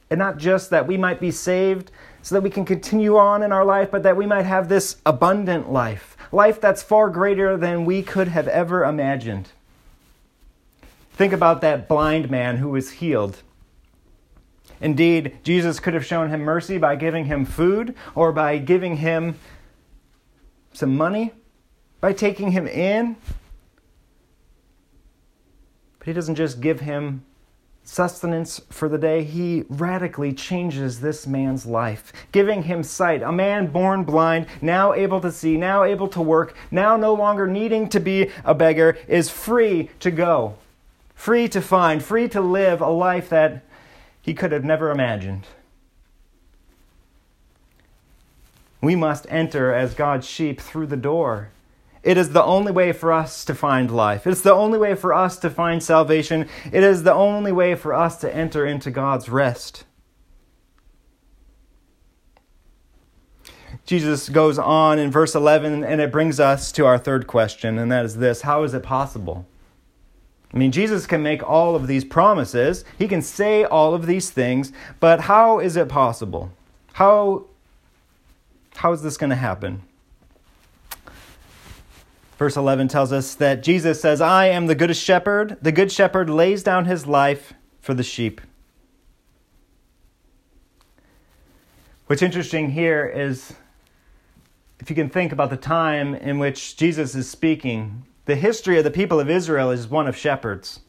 And 0.09 0.19
not 0.19 0.39
just 0.39 0.71
that 0.71 0.87
we 0.87 0.97
might 0.97 1.21
be 1.21 1.31
saved, 1.31 1.91
so 2.23 2.35
that 2.35 2.43
we 2.43 2.51
can 2.51 2.65
continue 2.65 3.17
on 3.17 3.43
in 3.43 3.53
our 3.53 3.65
life, 3.65 3.91
but 3.91 4.03
that 4.05 4.17
we 4.17 4.27
might 4.27 4.45
have 4.45 4.69
this 4.69 4.97
abundant 5.05 5.73
life, 5.73 6.12
life 6.33 6.61
that's 6.61 6.83
far 6.83 7.11
greater 7.11 7.57
than 7.57 7.85
we 7.85 8.03
could 8.03 8.29
have 8.29 8.49
ever 8.49 8.85
imagined. 8.85 9.51
Think 11.13 11.33
about 11.33 11.61
that 11.61 11.87
blind 11.87 12.31
man 12.31 12.57
who 12.57 12.71
was 12.71 12.93
healed. 12.93 13.43
Indeed, 14.81 15.39
Jesus 15.45 15.79
could 15.79 15.95
have 15.95 16.05
shown 16.05 16.31
him 16.31 16.41
mercy 16.41 16.79
by 16.79 16.97
giving 16.97 17.27
him 17.27 17.45
food 17.45 17.95
or 18.15 18.33
by 18.33 18.59
giving 18.59 18.97
him 18.97 19.37
some 20.73 20.97
money, 20.97 21.33
by 22.01 22.13
taking 22.13 22.51
him 22.51 22.67
in. 22.67 23.15
But 25.99 26.09
he 26.09 26.13
doesn't 26.13 26.35
just 26.35 26.61
give 26.61 26.81
him 26.81 27.25
sustenance 27.85 28.61
for 28.71 28.89
the 28.89 28.99
day, 28.99 29.25
he 29.25 29.65
radically 29.69 30.33
changes 30.33 31.01
this 31.01 31.27
man's 31.27 31.67
life, 31.67 32.13
giving 32.33 32.63
him 32.63 32.83
sight. 32.83 33.23
A 33.23 33.33
man 33.33 33.67
born 33.67 34.05
blind, 34.05 34.47
now 34.61 34.93
able 34.95 35.21
to 35.21 35.33
see, 35.33 35.57
now 35.57 35.85
able 35.85 36.09
to 36.09 36.23
work, 36.23 36.57
now 36.71 36.97
no 36.97 37.15
longer 37.15 37.47
needing 37.47 37.89
to 37.91 38.01
be 38.01 38.31
a 38.45 38.55
beggar, 38.55 38.97
is 39.09 39.31
free 39.31 39.91
to 40.01 40.11
go, 40.11 40.57
free 41.15 41.49
to 41.49 41.61
find, 41.61 42.03
free 42.03 42.29
to 42.29 42.41
live 42.41 42.81
a 42.81 42.91
life 42.91 43.29
that 43.29 43.63
he 44.21 44.35
could 44.35 44.53
have 44.53 44.65
never 44.65 44.91
imagined. 44.91 45.47
We 48.81 48.97
must 48.97 49.27
enter 49.29 49.73
as 49.73 49.95
God's 49.95 50.27
sheep 50.27 50.61
through 50.61 50.87
the 50.87 50.97
door 50.97 51.51
it 52.03 52.19
is 52.19 52.31
the 52.31 52.43
only 52.43 52.73
way 52.73 52.93
for 52.93 53.13
us 53.13 53.45
to 53.45 53.55
find 53.55 53.91
life. 53.91 54.27
It's 54.27 54.41
the 54.41 54.53
only 54.53 54.79
way 54.79 54.95
for 54.95 55.15
us 55.15 55.39
to 55.39 55.51
find 55.51 55.83
salvation. 55.83 56.49
It 56.73 56.83
is 56.83 57.05
the 57.05 57.15
only 57.15 57.53
way 57.53 57.77
for 57.77 57.95
us 57.95 58.17
to 58.19 58.35
enter 58.35 58.67
into 58.67 58.91
God's 58.91 59.29
rest. 59.29 59.85
Jesus 63.85 64.29
goes 64.29 64.59
on 64.59 64.99
in 64.99 65.11
verse 65.11 65.35
11, 65.35 65.85
and 65.85 66.01
it 66.01 66.13
brings 66.13 66.41
us 66.41 66.73
to 66.73 66.87
our 66.87 66.99
third 66.99 67.27
question, 67.27 67.79
and 67.79 67.91
that 67.91 68.05
is 68.05 68.17
this 68.17 68.43
How 68.43 68.63
is 68.65 68.75
it 68.75 68.83
possible? 68.83 69.47
I 70.53 70.59
mean, 70.59 70.71
Jesus 70.71 71.07
can 71.07 71.23
make 71.23 71.43
all 71.49 71.75
of 71.75 71.87
these 71.87 72.05
promises, 72.05 72.85
he 72.99 73.09
can 73.09 73.23
say 73.23 73.65
all 73.65 73.95
of 73.95 74.07
these 74.07 74.31
things, 74.31 74.73
but 75.01 75.23
how 75.23 75.61
is 75.61 75.77
it 75.77 75.89
possible? 75.89 76.53
How, 76.95 77.47
how 78.77 78.93
is 78.93 79.03
this 79.03 79.17
going 79.17 79.31
to 79.31 79.37
happen? 79.37 79.83
Verse 82.43 82.57
11 82.57 82.89
tells 82.89 83.13
us 83.13 83.37
that 83.37 83.63
Jesus 83.63 84.01
says, 84.01 84.21
I 84.21 84.47
am 84.47 84.67
the 84.67 84.75
good 84.75 84.97
shepherd. 84.97 85.59
The 85.63 85.71
good 85.71 85.93
shepherd 85.93 86.29
lays 86.29 86.65
down 86.65 86.87
his 86.87 87.07
life 87.07 87.55
for 87.81 87.95
the 87.95 88.03
sheep. 88.03 88.41
What's 92.09 92.21
interesting 92.21 92.73
here 92.73 93.07
is 93.07 93.55
if 94.81 94.91
you 94.91 94.97
can 94.97 95.09
think 95.09 95.31
about 95.31 95.51
the 95.51 95.57
time 95.57 96.17
in 96.17 96.41
which 96.41 96.77
Jesus 96.77 97.15
is 97.15 97.31
speaking, 97.31 98.07
the 98.25 98.35
history 98.35 98.77
of 98.77 98.83
the 98.83 98.91
people 98.91 99.21
of 99.21 99.31
Israel 99.31 99.71
is 99.71 99.87
one 99.87 100.09
of 100.09 100.17
shepherds. 100.17 100.81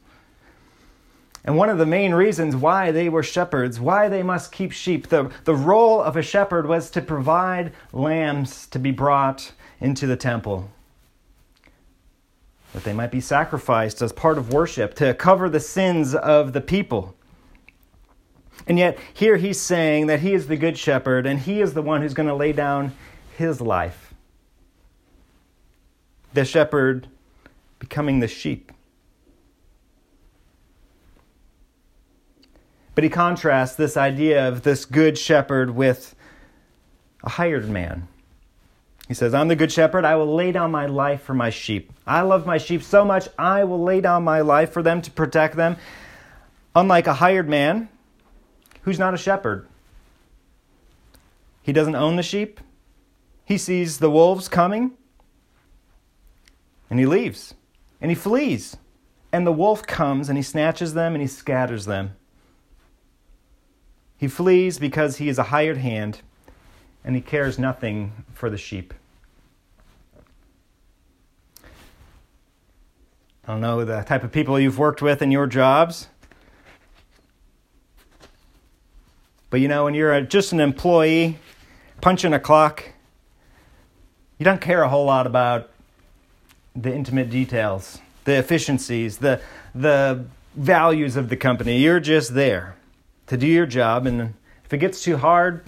And 1.45 1.55
one 1.55 1.69
of 1.69 1.77
the 1.77 1.85
main 1.85 2.15
reasons 2.15 2.55
why 2.55 2.89
they 2.89 3.09
were 3.09 3.21
shepherds, 3.21 3.79
why 3.79 4.09
they 4.09 4.23
must 4.23 4.51
keep 4.51 4.71
sheep, 4.71 5.09
the, 5.09 5.29
the 5.43 5.53
role 5.53 6.01
of 6.01 6.17
a 6.17 6.23
shepherd 6.23 6.65
was 6.65 6.89
to 6.89 7.01
provide 7.03 7.73
lambs 7.91 8.65
to 8.69 8.79
be 8.79 8.89
brought 8.89 9.51
into 9.79 10.07
the 10.07 10.17
temple 10.17 10.71
that 12.73 12.83
they 12.83 12.93
might 12.93 13.11
be 13.11 13.21
sacrificed 13.21 14.01
as 14.01 14.11
part 14.11 14.37
of 14.37 14.53
worship 14.53 14.95
to 14.95 15.13
cover 15.13 15.49
the 15.49 15.59
sins 15.61 16.15
of 16.15 16.53
the 16.53 16.61
people. 16.61 17.15
And 18.67 18.79
yet, 18.79 18.99
here 19.13 19.37
he's 19.37 19.61
saying 19.61 20.07
that 20.07 20.21
he 20.21 20.33
is 20.33 20.47
the 20.47 20.57
good 20.57 20.77
shepherd 20.77 21.25
and 21.25 21.39
he 21.39 21.61
is 21.61 21.73
the 21.73 21.81
one 21.81 22.01
who's 22.01 22.13
going 22.13 22.29
to 22.29 22.35
lay 22.35 22.53
down 22.53 22.93
his 23.37 23.61
life. 23.61 24.13
The 26.33 26.45
shepherd 26.45 27.07
becoming 27.79 28.19
the 28.19 28.27
sheep. 28.27 28.71
But 32.95 33.03
he 33.05 33.09
contrasts 33.11 33.75
this 33.75 33.97
idea 33.97 34.47
of 34.47 34.63
this 34.63 34.85
good 34.85 35.17
shepherd 35.17 35.71
with 35.71 36.15
a 37.23 37.29
hired 37.29 37.69
man 37.69 38.07
He 39.07 39.13
says, 39.13 39.33
I'm 39.33 39.47
the 39.49 39.55
good 39.55 39.71
shepherd. 39.71 40.05
I 40.05 40.17
will 40.17 40.35
lay 40.35 40.51
down 40.51 40.71
my 40.71 40.87
life 40.87 41.21
for 41.23 41.35
my 41.35 41.51
sheep. 41.51 41.92
I 42.05 42.21
love 42.21 42.45
my 42.45 42.57
sheep 42.57 42.83
so 42.83 43.05
much, 43.05 43.29
I 43.37 43.63
will 43.63 43.81
lay 43.81 44.01
down 44.01 44.23
my 44.23 44.41
life 44.41 44.71
for 44.71 44.83
them 44.83 45.01
to 45.01 45.11
protect 45.11 45.55
them. 45.55 45.77
Unlike 46.75 47.07
a 47.07 47.13
hired 47.13 47.47
man 47.47 47.87
who's 48.81 48.99
not 48.99 49.13
a 49.13 49.17
shepherd, 49.17 49.67
he 51.61 51.71
doesn't 51.71 51.95
own 51.95 52.17
the 52.17 52.23
sheep. 52.23 52.59
He 53.45 53.57
sees 53.57 53.99
the 53.99 54.09
wolves 54.11 54.47
coming 54.47 54.91
and 56.89 56.99
he 56.99 57.05
leaves 57.05 57.53
and 58.01 58.11
he 58.11 58.15
flees. 58.15 58.77
And 59.31 59.47
the 59.47 59.51
wolf 59.51 59.87
comes 59.87 60.29
and 60.29 60.37
he 60.37 60.43
snatches 60.43 60.93
them 60.93 61.15
and 61.15 61.21
he 61.21 61.27
scatters 61.27 61.85
them. 61.85 62.15
He 64.17 64.27
flees 64.27 64.77
because 64.77 65.17
he 65.17 65.27
is 65.27 65.39
a 65.39 65.43
hired 65.43 65.77
hand 65.77 66.21
and 67.03 67.15
he 67.15 67.21
cares 67.21 67.57
nothing 67.57 68.25
for 68.33 68.49
the 68.49 68.57
sheep. 68.57 68.93
I 73.45 73.51
don't 73.51 73.61
know 73.61 73.83
the 73.83 74.01
type 74.03 74.23
of 74.23 74.31
people 74.31 74.57
you've 74.57 74.79
worked 74.79 75.01
with 75.01 75.21
in 75.21 75.29
your 75.29 75.47
jobs. 75.47 76.07
But 79.49 79.59
you 79.59 79.67
know, 79.67 79.83
when 79.83 79.93
you're 79.93 80.21
just 80.21 80.53
an 80.53 80.59
employee 80.59 81.37
punching 81.99 82.33
a 82.33 82.39
clock, 82.39 82.85
you 84.39 84.45
don't 84.45 84.61
care 84.61 84.81
a 84.81 84.89
whole 84.89 85.05
lot 85.05 85.27
about 85.27 85.69
the 86.75 86.93
intimate 86.93 87.29
details, 87.29 87.99
the 88.23 88.33
efficiencies, 88.33 89.17
the, 89.17 89.41
the 89.75 90.25
values 90.55 91.15
of 91.15 91.29
the 91.29 91.35
company. 91.35 91.79
You're 91.79 91.99
just 91.99 92.33
there 92.33 92.75
to 93.27 93.37
do 93.37 93.45
your 93.45 93.65
job, 93.65 94.07
and 94.07 94.33
if 94.65 94.73
it 94.73 94.77
gets 94.77 95.03
too 95.03 95.17
hard, 95.17 95.63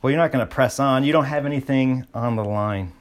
well, 0.00 0.10
you're 0.10 0.20
not 0.20 0.32
going 0.32 0.46
to 0.46 0.52
press 0.52 0.80
on. 0.80 1.04
You 1.04 1.12
don't 1.12 1.24
have 1.26 1.46
anything 1.46 2.06
on 2.14 2.36
the 2.36 2.44
line. 2.44 2.92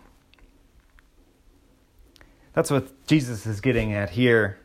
That's 2.55 2.71
what 2.71 3.05
Jesus 3.05 3.45
is 3.45 3.61
getting 3.61 3.93
at 3.93 4.11
here. 4.11 4.57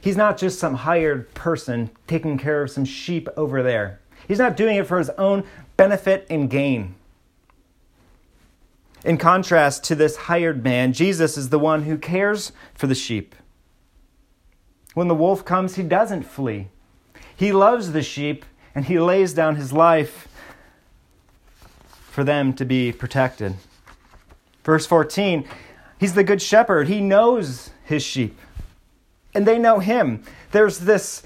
He's 0.00 0.16
not 0.16 0.38
just 0.38 0.58
some 0.58 0.74
hired 0.74 1.32
person 1.34 1.90
taking 2.06 2.38
care 2.38 2.62
of 2.62 2.70
some 2.70 2.84
sheep 2.84 3.28
over 3.36 3.62
there. 3.62 4.00
He's 4.26 4.38
not 4.38 4.56
doing 4.56 4.76
it 4.76 4.86
for 4.86 4.98
his 4.98 5.10
own 5.10 5.44
benefit 5.76 6.26
and 6.28 6.50
gain. 6.50 6.96
In 9.04 9.18
contrast 9.18 9.84
to 9.84 9.94
this 9.94 10.16
hired 10.16 10.64
man, 10.64 10.92
Jesus 10.92 11.36
is 11.36 11.50
the 11.50 11.60
one 11.60 11.82
who 11.82 11.96
cares 11.96 12.50
for 12.74 12.88
the 12.88 12.94
sheep. 12.94 13.36
When 14.94 15.06
the 15.06 15.14
wolf 15.14 15.44
comes, 15.44 15.76
he 15.76 15.82
doesn't 15.82 16.24
flee. 16.24 16.68
He 17.36 17.52
loves 17.52 17.92
the 17.92 18.02
sheep 18.02 18.44
and 18.74 18.86
he 18.86 18.98
lays 18.98 19.34
down 19.34 19.56
his 19.56 19.72
life 19.72 20.26
for 22.10 22.24
them 22.24 22.54
to 22.54 22.64
be 22.64 22.90
protected. 22.90 23.54
Verse 24.64 24.86
14, 24.86 25.46
he's 25.98 26.14
the 26.14 26.24
good 26.24 26.42
shepherd. 26.42 26.88
He 26.88 27.00
knows 27.00 27.70
his 27.84 28.02
sheep, 28.02 28.38
and 29.34 29.46
they 29.46 29.58
know 29.58 29.78
him. 29.78 30.22
There's 30.52 30.78
this 30.78 31.22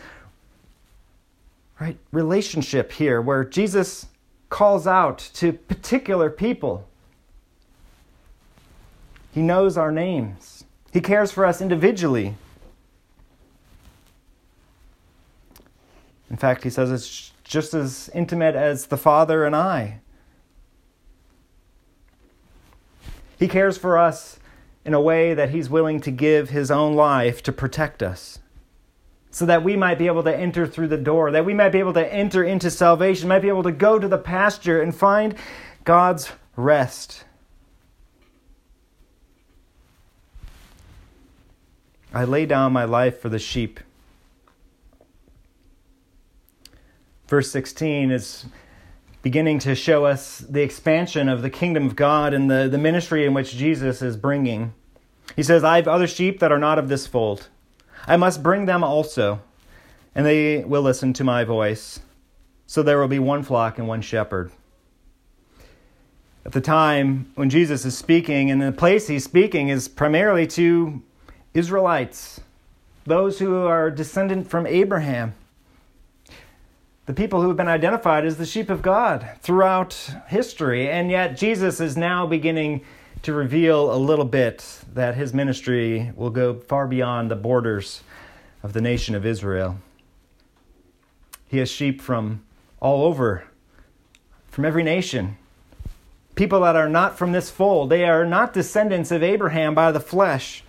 right 1.80 1.96
relationship 2.12 2.92
here 2.92 3.20
where 3.20 3.44
Jesus 3.44 4.06
calls 4.48 4.86
out 4.86 5.18
to 5.34 5.52
particular 5.52 6.28
people. 6.28 6.86
He 9.32 9.40
knows 9.40 9.76
our 9.76 9.92
names. 9.92 10.64
He 10.92 11.00
cares 11.00 11.30
for 11.30 11.46
us 11.46 11.60
individually. 11.60 12.34
In 16.28 16.36
fact, 16.36 16.64
he 16.64 16.70
says 16.70 16.90
it's 16.90 17.32
just 17.44 17.74
as 17.74 18.10
intimate 18.12 18.54
as 18.56 18.86
the 18.86 18.96
Father 18.96 19.44
and 19.44 19.54
I. 19.54 20.00
He 23.38 23.48
cares 23.48 23.78
for 23.78 23.96
us 23.96 24.39
in 24.90 24.94
a 24.94 25.00
way 25.00 25.34
that 25.34 25.50
He's 25.50 25.70
willing 25.70 26.00
to 26.00 26.10
give 26.10 26.50
His 26.50 26.68
own 26.68 26.96
life 26.96 27.44
to 27.44 27.52
protect 27.52 28.02
us. 28.02 28.40
So 29.30 29.46
that 29.46 29.62
we 29.62 29.76
might 29.76 29.98
be 29.98 30.08
able 30.08 30.24
to 30.24 30.36
enter 30.36 30.66
through 30.66 30.88
the 30.88 30.96
door, 30.96 31.30
that 31.30 31.44
we 31.44 31.54
might 31.54 31.68
be 31.68 31.78
able 31.78 31.92
to 31.92 32.12
enter 32.12 32.42
into 32.42 32.72
salvation, 32.72 33.28
might 33.28 33.38
be 33.38 33.48
able 33.48 33.62
to 33.62 33.70
go 33.70 34.00
to 34.00 34.08
the 34.08 34.18
pasture 34.18 34.82
and 34.82 34.92
find 34.92 35.36
God's 35.84 36.32
rest. 36.56 37.22
I 42.12 42.24
lay 42.24 42.46
down 42.46 42.72
my 42.72 42.84
life 42.84 43.20
for 43.20 43.28
the 43.28 43.38
sheep. 43.38 43.78
Verse 47.28 47.48
16 47.52 48.10
is 48.10 48.46
beginning 49.22 49.60
to 49.60 49.76
show 49.76 50.04
us 50.04 50.38
the 50.38 50.62
expansion 50.62 51.28
of 51.28 51.42
the 51.42 51.50
kingdom 51.50 51.86
of 51.86 51.94
God 51.94 52.34
and 52.34 52.50
the, 52.50 52.66
the 52.68 52.78
ministry 52.78 53.24
in 53.24 53.34
which 53.34 53.54
Jesus 53.54 54.02
is 54.02 54.16
bringing. 54.16 54.74
He 55.36 55.42
says, 55.42 55.64
I 55.64 55.76
have 55.76 55.88
other 55.88 56.06
sheep 56.06 56.40
that 56.40 56.52
are 56.52 56.58
not 56.58 56.78
of 56.78 56.88
this 56.88 57.06
fold. 57.06 57.48
I 58.06 58.16
must 58.16 58.42
bring 58.42 58.66
them 58.66 58.82
also, 58.82 59.40
and 60.14 60.26
they 60.26 60.64
will 60.64 60.82
listen 60.82 61.12
to 61.14 61.24
my 61.24 61.44
voice. 61.44 62.00
So 62.66 62.82
there 62.82 62.98
will 62.98 63.08
be 63.08 63.18
one 63.18 63.42
flock 63.42 63.78
and 63.78 63.88
one 63.88 64.00
shepherd. 64.00 64.50
At 66.44 66.52
the 66.52 66.60
time 66.60 67.30
when 67.34 67.50
Jesus 67.50 67.84
is 67.84 67.96
speaking, 67.96 68.50
and 68.50 68.60
the 68.60 68.72
place 68.72 69.08
he's 69.08 69.24
speaking 69.24 69.68
is 69.68 69.88
primarily 69.88 70.46
to 70.48 71.02
Israelites, 71.52 72.40
those 73.04 73.38
who 73.38 73.66
are 73.66 73.90
descendant 73.90 74.48
from 74.48 74.66
Abraham 74.66 75.34
the 77.10 77.16
people 77.16 77.42
who 77.42 77.48
have 77.48 77.56
been 77.56 77.66
identified 77.66 78.24
as 78.24 78.36
the 78.36 78.46
sheep 78.46 78.70
of 78.70 78.82
God 78.82 79.28
throughout 79.40 79.94
history. 80.28 80.88
And 80.88 81.10
yet, 81.10 81.36
Jesus 81.36 81.80
is 81.80 81.96
now 81.96 82.24
beginning 82.24 82.82
to 83.22 83.32
reveal 83.32 83.92
a 83.92 83.96
little 83.96 84.24
bit 84.24 84.80
that 84.94 85.14
his 85.14 85.34
ministry 85.34 86.12
will 86.16 86.30
go 86.30 86.54
far 86.54 86.86
beyond 86.86 87.30
the 87.30 87.36
borders 87.36 88.02
of 88.62 88.72
the 88.72 88.80
nation 88.80 89.14
of 89.14 89.26
Israel. 89.26 89.78
He 91.46 91.58
has 91.58 91.70
sheep 91.70 92.00
from 92.00 92.42
all 92.80 93.04
over, 93.04 93.44
from 94.48 94.64
every 94.64 94.82
nation. 94.82 95.36
People 96.34 96.60
that 96.60 96.76
are 96.76 96.88
not 96.88 97.18
from 97.18 97.32
this 97.32 97.50
fold. 97.50 97.90
They 97.90 98.04
are 98.04 98.24
not 98.24 98.54
descendants 98.54 99.10
of 99.10 99.22
Abraham 99.22 99.74
by 99.74 99.92
the 99.92 100.00
flesh. 100.00 100.64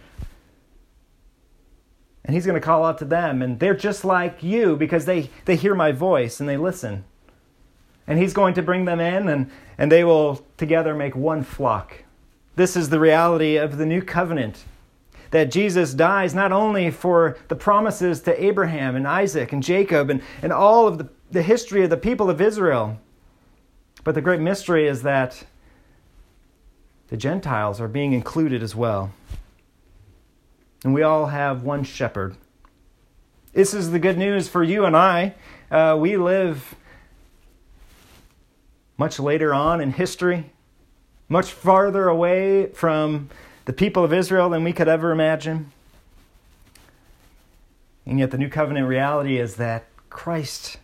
And 2.26 2.36
he's 2.36 2.46
going 2.46 2.60
to 2.60 2.66
call 2.66 2.84
out 2.84 2.98
to 3.00 3.06
them, 3.06 3.42
and 3.42 3.60
they're 3.60 3.74
just 3.74 4.04
like 4.04 4.44
you 4.44 4.76
because 4.76 5.06
they, 5.06 5.30
they 5.46 5.56
hear 5.56 5.74
my 5.74 5.92
voice 5.92 6.40
and 6.40 6.48
they 6.48 6.58
listen. 6.58 7.06
And 8.06 8.20
he's 8.20 8.34
going 8.34 8.54
to 8.56 8.62
bring 8.62 8.86
them 8.86 9.00
in, 9.00 9.30
and, 9.30 9.50
and 9.78 9.92
they 9.92 10.04
will 10.04 10.46
together 10.58 10.94
make 10.94 11.16
one 11.16 11.44
flock. 11.44 12.04
This 12.56 12.76
is 12.76 12.90
the 12.90 13.00
reality 13.00 13.58
of 13.58 13.78
the 13.78 13.86
new 13.86 14.02
covenant. 14.02 14.64
That 15.32 15.50
Jesus 15.50 15.94
dies 15.94 16.34
not 16.34 16.52
only 16.52 16.92
for 16.92 17.38
the 17.48 17.56
promises 17.56 18.22
to 18.22 18.44
Abraham 18.44 18.96
and 18.96 19.08
Isaac 19.08 19.54
and 19.54 19.64
Jacob 19.64 20.10
and, 20.10 20.22
and 20.42 20.52
all 20.52 20.88
of 20.88 20.98
the, 20.98 21.10
the 21.32 21.42
history 21.42 21.84
of 21.84 21.90
the 21.90 21.98
people 21.98 22.30
of 22.30 22.42
Israel, 22.42 23.00
but 24.04 24.16
the 24.16 24.22
great 24.22 24.42
mystery 24.42 24.88
is 24.88 25.04
that 25.04 25.46
the 27.08 27.18
Gentiles 27.18 27.80
are 27.80 27.88
being 27.88 28.12
included 28.12 28.62
as 28.62 28.76
well 28.76 29.12
and 30.84 30.94
we 30.94 31.04
all 31.04 31.28
have 31.28 31.64
one 31.64 31.84
shepherd. 31.84 32.36
This 33.54 33.74
is 33.74 33.92
the 33.92 34.00
good 34.00 34.18
news 34.18 34.48
for 34.48 34.64
you 34.64 34.86
and 34.86 34.96
I. 34.96 35.36
Uh, 35.70 35.98
we 36.00 36.18
live 36.18 36.76
much 38.98 39.20
later 39.20 39.54
on 39.54 39.82
in 39.82 39.92
history, 39.92 40.52
much 41.32 41.54
farther 41.54 42.10
away 42.10 42.66
from 42.68 43.30
the 43.64 43.72
people 43.72 44.04
of 44.04 44.12
Israel 44.12 44.50
than 44.50 44.66
we 44.66 44.74
could 44.74 44.90
ever 44.90 45.12
imagine. 45.12 45.72
And 48.06 48.20
yet, 48.20 48.32
the 48.32 48.38
new 48.38 48.50
covenant 48.50 48.86
reality 48.86 49.40
is 49.40 49.56
that 49.56 49.86
Christ 50.10 50.78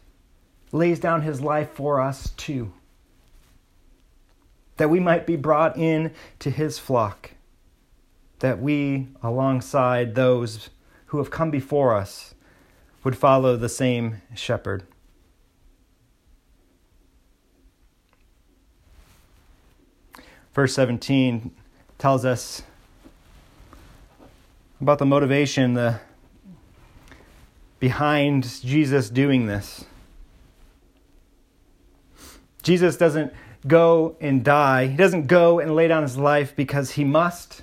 lays 0.71 1.01
down 1.01 1.23
his 1.23 1.41
life 1.41 1.71
for 1.71 1.99
us 1.99 2.29
too, 2.37 2.71
that 4.77 4.89
we 4.89 5.01
might 5.01 5.27
be 5.27 5.35
brought 5.35 5.77
in 5.77 6.13
to 6.39 6.49
his 6.49 6.79
flock 6.79 7.31
that 8.39 8.61
we, 8.61 9.07
alongside 9.21 10.15
those 10.15 10.69
who 11.07 11.17
have 11.17 11.31
come 11.31 11.51
before 11.51 11.93
us, 11.93 12.35
would 13.03 13.17
follow 13.17 13.57
the 13.57 13.67
same 13.67 14.21
shepherd. 14.33 14.83
Verse 20.57 20.73
17 20.73 21.51
tells 21.99 22.25
us 22.25 22.63
about 24.81 24.97
the 24.97 25.05
motivation 25.05 25.75
the, 25.75 25.99
behind 27.79 28.43
Jesus 28.63 29.11
doing 29.11 29.45
this. 29.45 29.85
Jesus 32.63 32.97
doesn't 32.97 33.31
go 33.67 34.15
and 34.19 34.43
die, 34.43 34.87
he 34.87 34.97
doesn't 34.97 35.27
go 35.27 35.59
and 35.59 35.75
lay 35.75 35.87
down 35.87 36.01
his 36.01 36.17
life 36.17 36.55
because 36.55 36.89
he 36.89 37.03
must. 37.03 37.61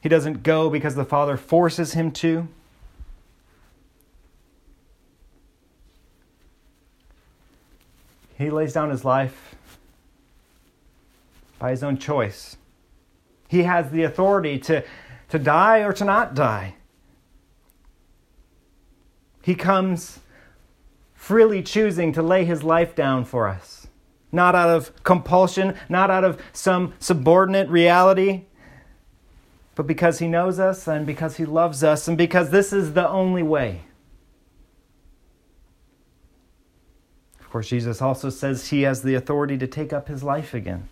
He 0.00 0.08
doesn't 0.08 0.44
go 0.44 0.70
because 0.70 0.94
the 0.94 1.04
Father 1.04 1.36
forces 1.36 1.94
him 1.94 2.12
to. 2.12 2.46
He 8.38 8.50
lays 8.50 8.72
down 8.72 8.90
his 8.90 9.04
life 9.04 9.56
by 11.58 11.70
his 11.70 11.82
own 11.82 11.98
choice. 11.98 12.56
He 13.48 13.62
has 13.62 13.90
the 13.90 14.02
authority 14.02 14.58
to, 14.60 14.84
to 15.28 15.38
die 15.38 15.78
or 15.78 15.92
to 15.92 16.04
not 16.04 16.34
die. 16.34 16.74
He 19.42 19.54
comes 19.54 20.20
freely 21.14 21.62
choosing 21.62 22.12
to 22.12 22.22
lay 22.22 22.44
his 22.44 22.62
life 22.62 22.94
down 22.94 23.24
for 23.24 23.48
us, 23.48 23.86
not 24.32 24.54
out 24.54 24.70
of 24.70 24.92
compulsion, 25.04 25.74
not 25.88 26.10
out 26.10 26.24
of 26.24 26.42
some 26.52 26.94
subordinate 26.98 27.68
reality, 27.68 28.44
but 29.76 29.86
because 29.86 30.18
he 30.18 30.26
knows 30.26 30.58
us 30.58 30.88
and 30.88 31.06
because 31.06 31.36
he 31.36 31.44
loves 31.44 31.84
us 31.84 32.08
and 32.08 32.18
because 32.18 32.50
this 32.50 32.72
is 32.72 32.94
the 32.94 33.08
only 33.08 33.42
way. 33.42 33.82
Of 37.38 37.50
course, 37.50 37.68
Jesus 37.68 38.02
also 38.02 38.30
says 38.30 38.68
he 38.68 38.82
has 38.82 39.02
the 39.02 39.14
authority 39.14 39.56
to 39.58 39.66
take 39.66 39.92
up 39.92 40.08
his 40.08 40.24
life 40.24 40.54
again. 40.54 40.88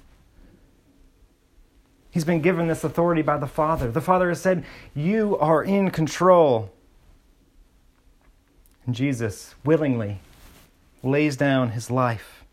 He's 2.15 2.25
been 2.25 2.43
given 2.43 2.69
this 2.69 2.85
authority 2.85 3.23
by 3.23 3.39
the 3.39 3.49
Father. 3.49 3.91
The 3.91 4.01
Father 4.01 4.29
has 4.29 4.41
said, 4.41 4.65
You 4.95 5.37
are 5.39 5.65
in 5.65 5.91
control. 5.91 6.71
And 8.87 8.95
Jesus 8.95 9.57
willingly 9.65 10.21
lays 11.03 11.37
down 11.37 11.71
his 11.71 11.91
life. 11.91 12.45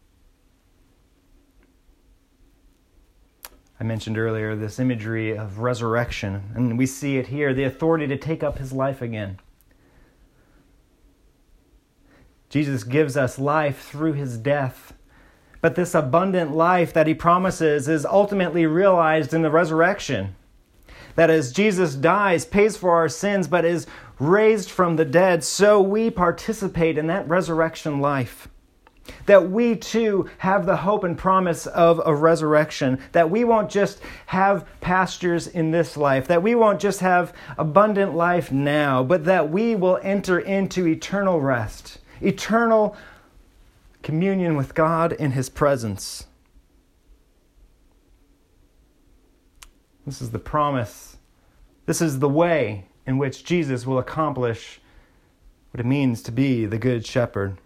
I 3.80 3.84
mentioned 3.84 4.18
earlier 4.18 4.56
this 4.56 4.80
imagery 4.80 5.38
of 5.38 5.60
resurrection, 5.60 6.42
and 6.56 6.76
we 6.76 6.88
see 6.88 7.18
it 7.18 7.28
here 7.28 7.54
the 7.54 7.64
authority 7.64 8.08
to 8.08 8.18
take 8.18 8.42
up 8.42 8.58
his 8.58 8.74
life 8.74 9.00
again. 9.00 9.38
Jesus 12.50 12.84
gives 12.84 13.16
us 13.16 13.38
life 13.38 13.84
through 13.84 14.14
his 14.14 14.40
death. 14.40 14.94
But 15.62 15.76
this 15.76 15.94
abundant 15.94 16.56
life 16.56 16.92
that 16.94 17.08
he 17.08 17.14
promises 17.14 17.88
is 17.88 18.06
ultimately 18.06 18.66
realized 18.66 19.34
in 19.34 19.44
the 19.44 19.52
resurrection. 19.52 20.36
That 21.16 21.30
as 21.30 21.52
Jesus 21.52 21.96
dies, 21.96 22.46
pays 22.46 22.78
for 22.78 22.92
our 22.96 23.10
sins, 23.10 23.48
but 23.48 23.66
is 23.66 23.86
raised 24.20 24.70
from 24.72 24.96
the 24.96 25.06
dead, 25.06 25.44
so 25.44 25.82
we 25.82 26.10
participate 26.10 26.98
in 26.98 27.08
that 27.08 27.28
resurrection 27.28 28.00
life. 28.00 28.48
That 29.26 29.50
we 29.50 29.76
too 29.76 30.30
have 30.40 30.66
the 30.66 30.78
hope 30.78 31.04
and 31.04 31.18
promise 31.18 31.68
of 31.68 32.02
a 32.06 32.16
resurrection. 32.16 33.00
That 33.12 33.30
we 33.30 33.44
won't 33.44 33.70
just 33.70 34.00
have 34.28 34.66
pastures 34.80 35.48
in 35.48 35.72
this 35.72 35.98
life. 35.98 36.28
That 36.28 36.44
we 36.44 36.56
won't 36.56 36.80
just 36.80 37.02
have 37.02 37.34
abundant 37.58 38.16
life 38.16 38.52
now, 38.52 39.04
but 39.04 39.26
that 39.26 39.50
we 39.50 39.76
will 39.76 40.00
enter 40.02 40.40
into 40.40 40.88
eternal 40.88 41.42
rest 41.42 42.00
eternal 42.22 42.96
communion 44.04 44.56
with 44.56 44.74
God 44.74 45.14
in 45.14 45.32
His 45.32 45.50
presence. 45.50 46.26
This 50.06 50.22
is 50.22 50.32
the 50.32 50.40
promise. 50.40 51.18
This 51.86 52.02
is 52.02 52.20
the 52.20 52.30
way 52.30 52.86
in 53.06 53.18
which 53.18 53.44
Jesus 53.44 53.86
will 53.86 54.00
accomplish 54.00 54.80
what 55.72 55.80
it 55.80 55.86
means 55.86 56.22
to 56.24 56.32
be 56.32 56.66
the 56.66 56.78
Good 56.78 57.06
Shepherd. 57.06 57.58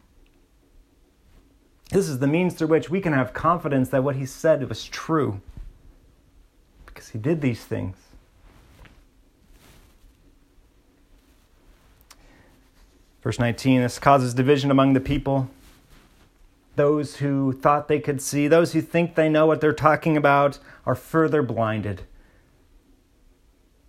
This 1.91 2.09
is 2.09 2.19
the 2.19 2.27
means 2.27 2.53
through 2.53 2.67
which 2.67 2.89
we 2.89 2.99
can 2.99 3.13
have 3.13 3.33
confidence 3.33 3.89
that 3.89 4.03
what 4.03 4.15
He 4.15 4.25
said 4.25 4.67
was 4.67 4.83
true 4.83 5.41
because 6.85 7.09
He 7.09 7.19
did 7.19 7.41
these 7.41 7.63
things. 7.63 7.97
Verse 13.21 13.39
19 13.39 13.81
this 13.81 13.97
causes 13.97 14.33
division 14.33 14.69
among 14.69 14.93
the 14.93 14.99
people. 14.99 15.49
Those 16.75 17.17
who 17.17 17.53
thought 17.53 17.87
they 17.87 17.99
could 17.99 18.21
see, 18.21 18.47
those 18.47 18.73
who 18.73 18.81
think 18.81 19.15
they 19.15 19.29
know 19.29 19.45
what 19.45 19.61
they're 19.61 19.73
talking 19.73 20.17
about, 20.17 20.59
are 20.85 20.95
further 20.95 21.41
blinded. 21.41 22.03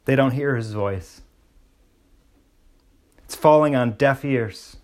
They 0.04 0.14
don't 0.14 0.32
hear 0.32 0.54
his 0.54 0.72
voice. 0.72 1.22
It's 3.24 3.34
falling 3.34 3.74
on 3.74 3.92
deaf 3.92 4.24
ears. 4.24 4.76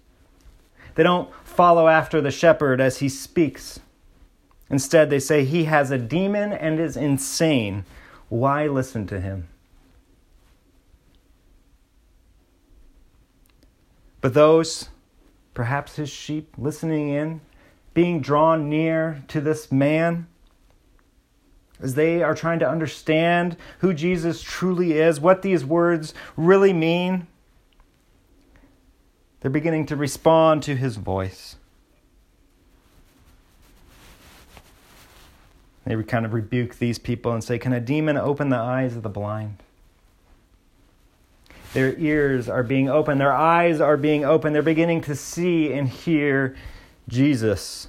They 0.97 1.05
don't 1.05 1.33
follow 1.45 1.88
after 1.88 2.21
the 2.21 2.33
shepherd 2.33 2.81
as 2.81 2.99
he 2.99 3.09
speaks. 3.09 3.79
Instead, 4.69 5.11
they 5.11 5.21
say, 5.21 5.45
He 5.45 5.65
has 5.65 5.91
a 5.91 5.99
demon 5.99 6.53
and 6.53 6.81
is 6.81 6.97
insane. 6.97 7.85
Why 8.29 8.67
listen 8.67 9.07
to 9.09 9.21
him? 9.21 9.49
But 14.21 14.35
those, 14.35 14.88
perhaps 15.55 15.97
his 15.97 16.09
sheep, 16.09 16.55
listening 16.57 17.11
in, 17.11 17.41
being 17.94 18.20
drawn 18.20 18.68
near 18.68 19.22
to 19.28 19.40
this 19.40 19.70
man, 19.70 20.26
as 21.81 21.94
they 21.94 22.22
are 22.22 22.35
trying 22.35 22.59
to 22.61 22.68
understand 22.68 23.57
who 23.81 23.92
Jesus 23.92 24.42
truly 24.42 24.92
is, 24.92 25.20
what 25.20 25.42
these 25.42 25.64
words 25.64 26.14
really 26.37 26.72
mean, 26.72 27.26
they're 29.40 29.50
beginning 29.50 29.87
to 29.87 29.96
respond 29.96 30.62
to 30.62 30.76
his 30.76 30.96
voice. 30.96 31.57
They 35.85 36.00
kind 36.05 36.24
of 36.24 36.33
rebuke 36.33 36.78
these 36.78 36.98
people 36.98 37.33
and 37.33 37.42
say, 37.42 37.59
Can 37.59 37.72
a 37.72 37.81
demon 37.81 38.16
open 38.16 38.50
the 38.50 38.57
eyes 38.57 38.96
of 38.96 39.02
the 39.02 39.09
blind? 39.09 39.57
Their 41.72 41.98
ears 41.98 42.48
are 42.48 42.62
being 42.62 42.88
opened, 42.88 43.20
their 43.20 43.33
eyes 43.33 43.81
are 43.81 43.96
being 43.96 44.24
opened. 44.24 44.55
They're 44.55 44.62
beginning 44.62 45.00
to 45.02 45.16
see 45.16 45.72
and 45.72 45.88
hear 45.88 46.55
Jesus. 47.09 47.88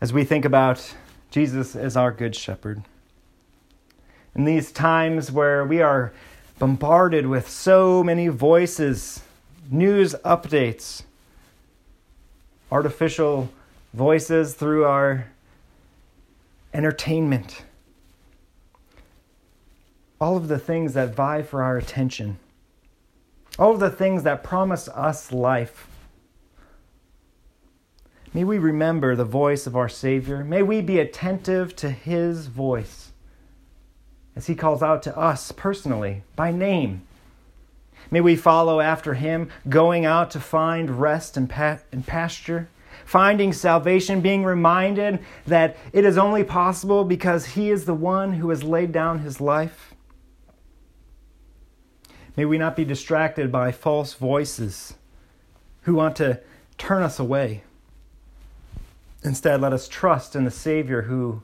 As 0.00 0.12
we 0.12 0.24
think 0.24 0.44
about 0.44 0.94
Jesus 1.30 1.74
as 1.74 1.96
our 1.96 2.12
good 2.12 2.36
shepherd, 2.36 2.82
in 4.34 4.44
these 4.44 4.72
times 4.72 5.30
where 5.30 5.64
we 5.64 5.80
are 5.80 6.12
bombarded 6.58 7.26
with 7.26 7.48
so 7.48 8.02
many 8.02 8.28
voices, 8.28 9.22
news 9.70 10.14
updates, 10.24 11.04
artificial 12.70 13.50
voices 13.92 14.54
through 14.54 14.84
our 14.84 15.26
entertainment 16.72 17.64
all 20.24 20.36
of 20.38 20.48
the 20.48 20.58
things 20.58 20.94
that 20.94 21.14
vie 21.14 21.42
for 21.42 21.62
our 21.62 21.76
attention, 21.76 22.38
all 23.58 23.76
the 23.76 23.90
things 23.90 24.22
that 24.24 24.42
promise 24.42 24.88
us 24.88 25.32
life. 25.32 25.88
May 28.32 28.42
we 28.42 28.58
remember 28.58 29.14
the 29.14 29.24
voice 29.24 29.66
of 29.66 29.76
our 29.76 29.88
Savior. 29.88 30.42
May 30.42 30.62
we 30.62 30.80
be 30.80 30.98
attentive 30.98 31.76
to 31.76 31.90
His 31.90 32.48
voice 32.48 33.12
as 34.34 34.48
He 34.48 34.56
calls 34.56 34.82
out 34.82 35.04
to 35.04 35.16
us 35.16 35.52
personally 35.52 36.22
by 36.34 36.50
name. 36.50 37.02
May 38.10 38.20
we 38.20 38.34
follow 38.34 38.80
after 38.80 39.14
Him, 39.14 39.50
going 39.68 40.04
out 40.04 40.32
to 40.32 40.40
find 40.40 41.00
rest 41.00 41.36
and 41.36 41.48
pasture, 41.48 42.68
finding 43.04 43.52
salvation, 43.52 44.20
being 44.20 44.42
reminded 44.42 45.20
that 45.46 45.76
it 45.92 46.04
is 46.04 46.18
only 46.18 46.42
possible 46.42 47.04
because 47.04 47.46
He 47.46 47.70
is 47.70 47.84
the 47.84 47.94
one 47.94 48.34
who 48.34 48.50
has 48.50 48.64
laid 48.64 48.90
down 48.90 49.20
His 49.20 49.40
life. 49.40 49.93
May 52.36 52.44
we 52.44 52.58
not 52.58 52.76
be 52.76 52.84
distracted 52.84 53.52
by 53.52 53.70
false 53.70 54.14
voices 54.14 54.94
who 55.82 55.94
want 55.94 56.16
to 56.16 56.40
turn 56.78 57.02
us 57.02 57.18
away. 57.18 57.62
Instead, 59.22 59.60
let 59.60 59.72
us 59.72 59.88
trust 59.88 60.34
in 60.34 60.44
the 60.44 60.50
Savior 60.50 61.02
who 61.02 61.42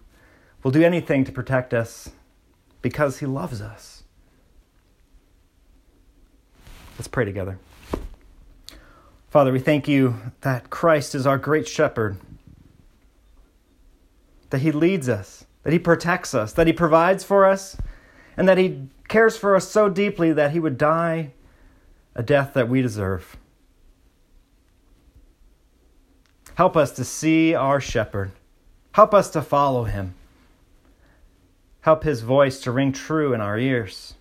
will 0.62 0.70
do 0.70 0.83
anything 0.83 1.24
to 1.24 1.33
protect 1.33 1.72
us 1.72 2.11
because 2.83 3.18
he 3.18 3.26
loves 3.26 3.61
us. 3.61 4.03
Let's 6.98 7.09
pray 7.09 7.24
together. 7.24 7.59
Father, 9.31 9.53
we 9.53 9.61
thank 9.61 9.87
you 9.87 10.16
that 10.40 10.70
Christ 10.70 11.14
is 11.14 11.26
our 11.26 11.38
great 11.38 11.68
shepherd, 11.68 12.16
that 14.50 14.59
he 14.59 14.72
leads 14.72 15.09
us, 15.09 15.46
that 15.62 15.72
he 15.72 15.79
protects 15.79 16.35
us, 16.35 16.53
that 16.55 16.66
he 16.66 16.72
provides 16.72 17.22
for 17.22 17.46
us, 17.46 17.76
and 18.37 18.48
that 18.48 18.59
he 18.59 18.88
cares 19.11 19.37
for 19.37 19.57
us 19.57 19.68
so 19.68 19.88
deeply 19.88 20.33
that 20.33 20.53
he 20.53 20.61
would 20.61 20.79
die 20.79 21.33
a 22.14 22.23
death 22.23 22.55
that 22.55 22.68
we 22.68 22.81
deserve. 22.81 23.37
Help 26.55 26.77
us 26.77 26.92
to 26.92 27.04
see 27.04 27.52
our 27.52 27.81
shepherd. 27.81 28.31
Help 28.92 29.13
us 29.13 29.29
to 29.31 29.42
follow 29.42 29.85
him. 29.85 30.15
Help 31.81 32.04
his 32.04 32.21
voice 32.21 32.61
to 32.61 32.71
ring 32.71 32.92
true 32.92 33.35
in 33.35 33.40
our 33.40 33.58
ears. 33.58 34.15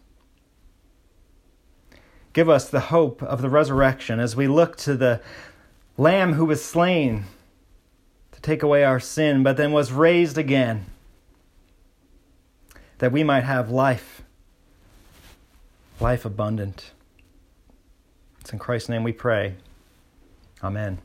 Give 2.34 2.50
us 2.50 2.68
the 2.68 2.80
hope 2.80 3.22
of 3.22 3.42
the 3.42 3.50
resurrection 3.50 4.20
as 4.20 4.36
we 4.36 4.48
look 4.48 4.76
to 4.78 4.96
the 4.96 5.22
Lamb 5.98 6.34
who 6.34 6.46
was 6.46 6.66
slain 6.66 7.26
to 8.32 8.42
take 8.42 8.64
away 8.64 8.84
our 8.84 9.00
sin, 9.00 9.44
but 9.44 9.56
then 9.56 9.72
was 9.72 9.92
raised 9.92 10.38
again, 10.38 10.86
that 12.98 13.12
we 13.12 13.24
might 13.24 13.44
have 13.44 13.70
life 13.70 14.24
life 16.00 16.26
abundant. 16.26 16.92
It's 18.42 18.54
in 18.54 18.60
Christ's 18.60 18.90
name 18.90 19.04
we 19.04 19.12
pray. 19.12 19.56
Amen. 20.64 21.00